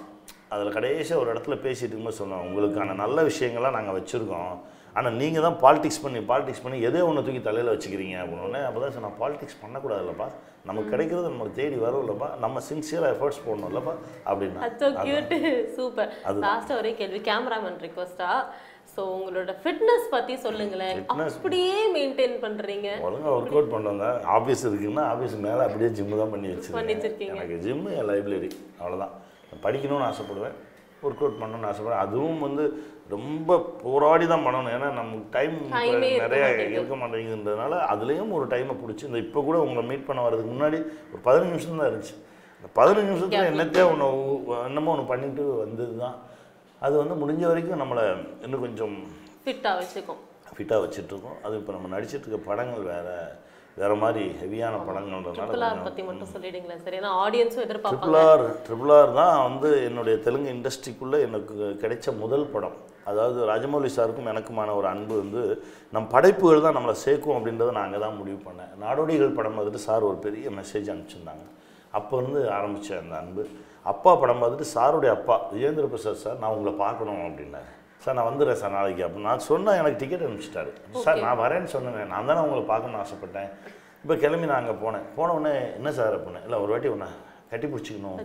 அதில் 0.53 0.75
கடைசியாக 0.77 1.21
ஒரு 1.23 1.29
இடத்துல 1.33 1.55
பேசிட்டு 1.65 1.91
இருக்கும்போது 1.91 2.21
சொன்னோம் 2.21 2.45
உங்களுக்கான 2.47 2.95
நல்ல 3.03 3.17
விஷயங்கள்லாம் 3.31 3.77
நாங்கள் 3.79 3.97
வச்சுருக்கோம். 3.99 4.53
ஆனால் 4.95 5.15
நீங்கள் 5.19 5.45
தான் 5.45 5.55
பாலிடிக்ஸ் 5.61 6.01
பண்ணி 6.01 6.19
பாலிடிக்ஸ் 6.31 6.63
பண்ணி 6.63 6.77
எதே 6.87 6.99
ஒன்று 7.09 7.23
தூக்கி 7.27 7.41
தலையில் 7.41 7.71
வச்சுக்கிறீங்க? 7.73 8.15
அப்படின்னு 8.23 8.59
அப்போ 8.69 8.81
தான் 8.81 8.95
சொன்னேன் 8.97 9.15
பாலிடிக்ஸ் 9.21 9.61
பண்ணக்கூடாதுல்லப்பா. 9.63 10.27
நமக்கு 10.69 10.89
கிடைக்கிறது 10.89 11.29
நமக்கு 11.29 11.55
தேடி 11.61 11.77
வரும் 11.85 12.03
இல்லைப்பா 12.03 12.27
நம்ம 12.43 12.61
சின்சியராக 12.69 13.13
எஃபர்ட்ஸ் 13.15 13.41
போடணும் 13.45 13.69
இல்லைப்பா 13.71 13.93
அப்படின்னா 14.29 14.67
சூப்பர் 15.77 16.11
லாஸ்ட் 16.45 16.73
ஒரே 16.79 16.93
கேள்வி. 17.01 17.21
கேமராமேன் 17.29 17.81
ரிக்வஸ்டா 17.87 18.29
ஸோ 18.95 19.01
உங்களோட 19.17 19.51
ஃபிட்னஸ் 19.61 20.07
பத்தி 20.09 20.33
சொல்லுங்களேன். 20.45 20.97
Fitness- 20.97 21.35
அப்படியே 21.37 21.77
மெயின்டைன் 21.95 22.35
பண்றீங்க. 22.45 22.87
ஒழுங்காக 23.07 23.33
ஒர்க் 23.37 23.53
அவுட் 23.57 23.71
பண்ணுவாங்க 23.73 24.05
ஆஃபீஸ் 24.37 24.63
இருக்குன்னா 24.69 25.03
ஆஃபீஸ் 25.13 25.35
மேலே 25.47 25.61
அப்படியே 25.67 25.89
ஜிம்மு 25.99 26.17
தான் 26.21 26.33
பண்ணி 26.33 26.49
பண்ணி 26.49 26.53
வச்சிருக்கேன். 26.55 26.89
வச்சிருக்கீங்க. 26.91 27.35
எனக்கு 27.37 27.57
ஜிம்மு 27.67 27.91
என் 27.99 28.09
லைப்ரரி 28.11 28.49
அவ்வளோதான் 28.81 29.13
படிக்கணும்னு 29.65 30.09
ஆசைப்படுவேன் 30.11 30.55
ஒர்க் 31.05 31.23
அவுட் 31.23 31.39
பண்ணணும்னு 31.41 31.69
ஆசைப்படுவேன். 31.69 32.03
அதுவும் 32.05 32.43
வந்து 32.47 32.65
ரொம்ப 33.13 33.57
போராடி 33.83 34.25
தான் 34.31 34.45
பண்ணணும். 34.45 34.73
ஏன்னா 34.75 34.89
நமக்கு 34.99 35.25
டைம் 35.37 35.55
நிறைய. 36.25 36.43
இருக்க 36.75 36.95
மாட்டேங்குதுன்றதுனால 37.01 37.79
அதுலேயும் 37.93 38.35
ஒரு 38.37 38.45
டைமை 38.53 38.75
பிடிச்சி 38.81 39.07
இந்த 39.09 39.19
இப்போ 39.25 39.41
கூட 39.47 39.57
உங்களை 39.65 39.83
மீட் 39.89 40.07
பண்ண 40.09 40.21
வரதுக்கு 40.27 40.53
முன்னாடி 40.53 40.79
ஒரு 41.11 41.21
பதினஞ்சு 41.27 41.53
நிமிஷம் 41.53 41.81
தான் 41.81 41.89
இருந்துச்சு. 41.91 42.15
இந்த 42.59 42.69
பதினஞ்சு 42.79 43.09
நிமிஷத்தில் 43.11 43.49
என்னத்தையோ 43.51 43.87
ஒன்று 43.93 44.07
என்னமோ 44.67 44.91
ஒன்று 44.95 45.11
பண்ணிட்டு 45.11 45.45
வந்தது 45.63 45.95
தான் 46.03 46.15
அது 46.85 46.95
வந்து 47.01 47.15
முடிஞ்ச 47.23 47.43
வரைக்கும் 47.49 47.81
நம்மளை 47.83 48.05
இன்னும் 48.45 48.63
கொஞ்சம் 48.65 48.95
ஃபிட்டா 49.45 49.71
வச்சுக்கோம். 49.79 50.21
ஃபிட்டாக 50.55 50.81
வச்சிட்ருக்கோம் 50.83 51.37
அது 51.45 51.53
இப்போ 51.59 51.71
நம்ம 51.75 51.89
நடிச்சிட்டு 51.95 52.25
இருக்க 52.27 52.39
படங்கள் 52.49 52.89
வேறு. 52.93 53.17
வேறு 53.81 53.95
மாதிரி 54.01 54.23
ஹெவியான 54.39 54.79
படங்கள்ன்றதுனால 54.87 55.83
பத்தி 55.85 56.01
மட்டும் 56.07 56.31
சொல்லிடுங்களேன் 56.33 56.83
சரி. 56.85 56.97
ஏன்னா 57.01 57.11
ஆடியன்ஸும் 57.25 57.65
எதிர்பார்ப்பாங்க. 57.67 58.01
ட்ரிபிள் 58.03 58.17
ஆர் 58.31 58.43
ட்ரிபிள் 58.65 58.91
ஆர் 58.97 59.11
தான் 59.19 59.37
வந்து 59.47 59.69
என்னுடைய 59.87 60.15
தெலுங்கு 60.25 60.49
இண்டஸ்ட்ரிக்குள்ளே 60.55 61.19
எனக்கு 61.27 61.53
கிடைச்ச 61.83 62.15
முதல் 62.23 62.45
படம். 62.55 62.75
அதாவது 63.11 63.39
ராஜமௌலி 63.51 63.89
சாருக்கும் 63.95 64.29
எனக்குமான 64.33 64.75
ஒரு 64.79 64.87
அன்பு 64.93 65.15
வந்து 65.23 65.41
நம் 65.95 66.11
படைப்புகள் 66.15 66.65
தான் 66.65 66.77
நம்மளை 66.77 66.95
சேர்க்கும் 67.05 67.37
அப்படின்றத 67.37 67.73
நான் 67.77 67.87
அங்கே 67.87 68.01
தான் 68.05 68.19
முடிவு 68.19 68.39
பண்ணேன். 68.47 68.71
நாடோடிகள் 68.83 69.37
படம் 69.39 69.59
வந்துட்டு 69.59 69.81
சார் 69.87 70.07
ஒரு 70.09 70.19
பெரிய 70.27 70.49
மெசேஜ் 70.59 70.91
அனுப்பிச்சிருந்தாங்க. 70.93 71.45
அப்போ 71.99 72.13
இருந்து 72.21 72.41
ஆரம்பித்த 72.57 72.99
அந்த 73.03 73.15
அன்பு. 73.21 73.43
அப்பா 73.91 74.11
படம் 74.21 74.41
பார்த்துட்டு 74.41 74.73
சாருடைய 74.75 75.13
அப்பா 75.17 75.35
விஜேந்திர 75.55 75.87
பிரசாத் 75.93 76.23
சார் 76.25 76.41
நான் 76.43 76.53
உங்களை 76.57 76.73
பார்க்கணும் 76.85 77.23
அப்படின்னாரு. 77.27 77.71
சார் 78.03 78.15
நான் 78.17 78.29
வந்துடுறேன் 78.29 78.59
சார் 78.61 78.75
நாளைக்கு. 78.77 79.03
அப்படின்னு 79.05 79.29
நான் 79.31 79.47
சொன்னேன் 79.49 79.79
எனக்கு 79.81 79.99
டிக்கெட் 80.01 80.25
அனுப்பிச்சிட்டாரு. 80.27 80.71
சார் 81.05 81.23
நான் 81.25 81.41
வரேன்னு 81.43 81.69
சொன்னேன் 81.73 82.11
நான் 82.13 82.29
தானே 82.29 82.41
உங்களை 82.45 82.63
பார்க்கணும்னு 82.71 83.01
ஆசைப்பட்டேன். 83.03 83.49
இப்போ 84.03 84.15
கிளம்பி 84.23 84.49
நான் 84.49 84.61
அங்கே 84.61 84.75
போனேன். 84.83 85.05
போன 85.17 85.33
உடனே 85.37 85.53
என்ன 85.79 85.91
சார்? 85.99 86.15
அப்படின்னேன் 86.17 86.45
இல்லை 86.47 86.57
ஒரு 86.63 86.71
வாட்டி 86.73 86.89
ஒன்று 86.93 87.07
கட்டி 87.51 87.67
பிடிச்சிக்கணும். 87.73 88.19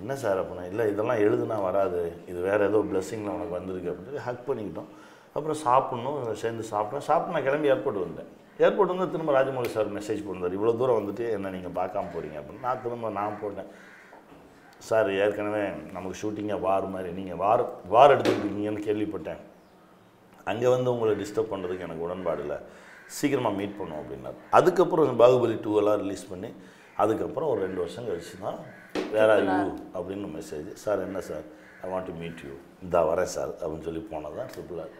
என்ன 0.00 0.12
சார்? 0.24 0.38
அப்படின்னா 0.42 0.66
இல்லை 0.72 0.84
இதெல்லாம் 0.92 1.22
எழுதுனா 1.26 1.56
வராது. 1.68 2.02
இது 2.30 2.38
வேறு 2.48 2.68
ஏதோ 2.70 2.78
பிளெஸ்ஸிங்கில் 2.90 3.34
உனக்கு 3.36 3.56
வந்திருக்கு. 3.58 3.90
அப்படின்னு 3.92 4.26
ஹக் 4.28 4.46
பண்ணிக்கிட்டோம். 4.50 4.90
அப்புறம் 5.36 5.58
சாப்பிட்ணும். 5.66 6.20
சேர்ந்து 6.44 6.64
சாப்பிட்டோம். 6.72 7.06
சாப்பிட்டு 7.08 7.36
நான் 7.36 7.48
கிளம்பி 7.48 7.70
ஏர்போர்ட் 7.74 8.04
வந்தேன். 8.06 8.30
ஏர்போர்ட் 8.64 8.94
வந்து 8.94 9.12
திரும்ப 9.12 9.32
ராஜமௌழி 9.38 9.70
சார் 9.76 9.96
மெசேஜ் 9.98 10.24
பண்ணிருந்தார் 10.24 10.56
இவ்வளோ 10.58 10.74
தூரம் 10.80 10.98
வந்துட்டு 11.00 11.24
என்ன 11.36 11.50
நீங்கள் 11.56 11.76
பார்க்காம 11.80 12.10
போகிறீங்க 12.14 12.38
அப்படின்னு 12.40 12.66
நான் 12.68 12.82
திரும்ப 12.84 13.10
நான் 13.20 13.40
போட்டேன். 13.42 13.70
சார் 14.88 15.08
ஏற்கனவே 15.22 15.64
நமக்கு 15.96 16.16
ஷூட்டிங்காக 16.20 16.60
வார் 16.66 16.86
மாதிரி 16.94 17.10
நீங்கள் 17.18 17.40
வார் 17.42 17.62
வார் 17.94 18.12
எடுத்துக்கிட்டீங்கன்னு 18.14 18.86
கேள்விப்பட்டேன். 18.88 19.40
அங்கே 20.50 20.68
வந்து 20.74 20.88
உங்களை 20.94 21.12
டிஸ்டர்ப் 21.22 21.52
பண்ணுறதுக்கு 21.52 21.86
எனக்கு 21.88 22.06
உடன்பாடு 22.06 22.42
இல்லை. 22.44 22.58
சீக்கிரமாக 23.16 23.58
மீட் 23.60 23.78
பண்ணுவோம் 23.80 24.00
அப்படின்னார். 24.02 24.38
அதுக்கப்புறம் 24.58 25.20
பாகுபலி 25.22 25.56
டூ 25.66 25.72
எல்லாம் 25.80 26.00
ரிலீஸ் 26.04 26.24
பண்ணி 26.32 26.50
அதுக்கப்புறம் 27.02 27.50
ஒரு 27.52 27.60
ரெண்டு 27.66 27.80
வருஷம் 27.82 28.06
கழிச்சு 28.08 28.34
தான் 28.46 28.58
வேற 29.16 29.30
யூ 29.48 29.60
அப்படின்னு 29.96 30.28
மெசேஜ் 30.38 30.68
சார் 30.82 31.04
என்ன 31.06 31.20
sir 31.28 31.46
I 31.84 31.88
want 31.92 32.08
to 32.10 32.14
meet 32.22 32.42
you 32.46 32.54
இந்தா 32.84 33.00
வரேன் 33.10 33.32
சார் 33.36 33.52
அப்படின்னு 33.60 33.86
சொல்லி 33.88 34.02
போனது 34.10 34.36
தான் 34.40 34.50
ட்ரிபிள் 34.54 34.80
ஆர் 34.84 34.92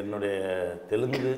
என்னுடைய 0.00 0.34
தெலுங்கு 0.90 1.32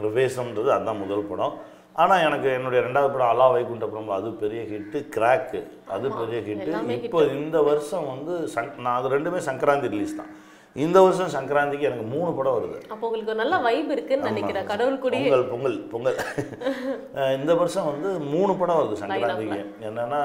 பிரவேசம்ன்றது 0.00 0.70
அதுதான் 0.74 1.02
முதல் 1.04 1.28
படம். 1.30 1.54
ஆனால் 2.02 2.24
எனக்கு 2.26 2.48
என்னுடைய 2.56 2.80
ரெண்டாவது 2.86 3.12
படம் 3.12 3.30
அலா 3.32 3.46
வைகுண்டபுரம் 3.54 4.10
அது 4.16 4.28
பெரிய 4.42 4.60
ஹிட்டு 4.72 4.98
கிராக்கு 5.14 5.60
அது 5.94 6.06
பெரிய 6.18 6.38
ஹிட்டு 6.48 6.98
இப்போ 7.06 7.20
இந்த 7.38 7.56
வருஷம் 7.68 8.06
வந்து 8.12 8.34
சங் 8.54 8.70
நான் 8.84 8.98
அது 8.98 9.08
ரெண்டுமே 9.16 9.40
சங்கராந்தி 9.48 9.90
ரிலீஸ் 9.94 10.20
தான். 10.20 10.30
இந்த 10.76 10.98
வருஷம் 11.04 11.32
சங்கராந்திக்கு 11.34 11.88
எனக்கு 11.88 12.06
மூணு 12.14 12.30
படம் 12.38 12.56
வருது. 12.56 12.78
அப்போ 12.92 13.04
உங்களுக்கு 13.08 13.34
நல்ல 13.40 13.54
வைப் 13.66 13.90
இருக்குன்னு 13.94 14.30
நினைக்கிறேன். 14.30 14.68
கடவுள் 14.72 15.00
கூடயே 15.04 15.28
பொங்கல் 15.30 15.46
பொங்கல் 15.52 15.78
பொங்கல். 15.92 16.18
இந்த 17.38 17.52
வருஷம் 17.60 17.88
வந்து 17.90 18.10
மூணு 18.34 18.54
படம் 18.60 18.80
வருது 18.80 19.00
சங்கராந்திக்கு. 19.02 19.60
என்னன்னா 19.88 20.22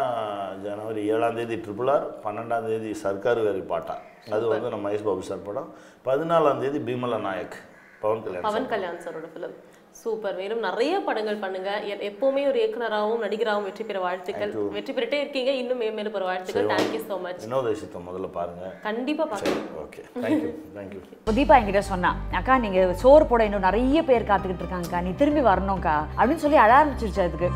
ஜனவரி 0.65 1.03
ஏழாம் 1.15 1.38
தேதி 1.39 1.58
ட்ரிபிள் 1.68 1.92
ஆர் 1.96 2.08
பன்னெண்டாம் 2.25 2.68
தேதி 2.72 2.92
சர்க்கார் 3.03 3.46
வேறு 3.48 3.63
பாட்டா. 3.74 3.96
அது 4.36 4.46
வந்து 4.53 4.74
நம்ம 4.74 4.84
மகேஷ் 4.88 5.08
பாபு 5.10 5.30
சார் 5.32 5.48
படம். 5.50 5.72
பதினாலாம் 6.10 6.62
தேதி 6.65 6.82
பீமலா 6.89 7.20
நாயக் 7.27 7.58
பவன் 8.03 8.24
கல்யாண் 8.25 8.46
பவன் 8.50 8.72
கல்யாண் 8.74 9.01
சாரோட 9.06 9.27
ஃபிலிம் 9.34 9.56
சூப்பர். 10.02 10.36
மேலும் 10.42 10.62
நிறைய 10.66 10.94
படங்கள் 11.08 11.40
பண்ணுங்க. 11.44 11.72
எப்பவுமே 12.08 12.42
ஒரு 12.52 12.58
இயக்குனராகவும் 12.62 13.24
நடிகராகவும் 13.26 13.68
வெற்றி 13.68 13.84
பெற 13.90 13.98
வாழ்த்துக்கள். 14.06 14.52
வெற்றி 14.76 14.94
பெற்றே 14.98 15.20
இருக்கீங்க. 15.24 15.52
இன்னும் 15.62 15.82
மேலும் 15.98 16.16
பெற 16.16 16.24
வாழ்த்துக்கள். 16.30 16.70
தேங்க்யூ 16.74 17.02
ஸோ 17.10 17.18
மச் 17.26 17.44
வினோதேசித்தை 17.46 18.02
முதல்ல 18.08 18.30
பாருங்க. 18.38 18.64
கண்டிப்பா 18.88 19.26
பார்க்கலாம் 19.34 19.66
ஓகே. 19.84 20.02
தேங்க்யூ 20.24 20.52
தேங்க்யூ 20.78 21.02
இப்போ 21.20 21.34
தீபா 21.40 21.58
என்கிட்ட 21.60 21.84
சொன்னா 21.92 22.12
அக்கா 22.40 22.58
நீங்க 22.66 22.82
சோறு 23.04 23.28
போட 23.32 23.44
இன்னும் 23.50 23.68
நிறைய 23.70 24.02
பேர் 24.10 24.30
காத்துக்கிட்டு 24.32 24.66
இருக்காங்கக்கா. 24.66 25.02
நீ 25.08 25.14
திரும்பி 25.22 25.44
வரணும்க்கா. 25.52 25.96
அப்படின்னு 26.20 26.46
சொல்லி 26.46 26.60
அழ 26.66 26.74
ஆரம்பிச்சிருச்சு 26.80 27.26
அதுக்கு. 27.28 27.50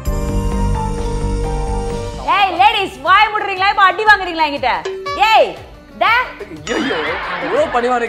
ஏய் 2.36 2.54
லேடிஸ் 2.62 3.00
வாய் 3.08 3.32
முடுறீங்களா? 3.34 3.72
இப்போ 3.74 3.86
அடி 3.90 4.06
வாங்குறீங்களா 4.12 4.48
என்கிட்ட? 4.50 4.74
ஏய் 5.32 5.50
டே. 6.02 6.14
ஐயோ 6.78 6.98
எவ்வளோ 7.46 7.68
பணிவான 7.76 8.08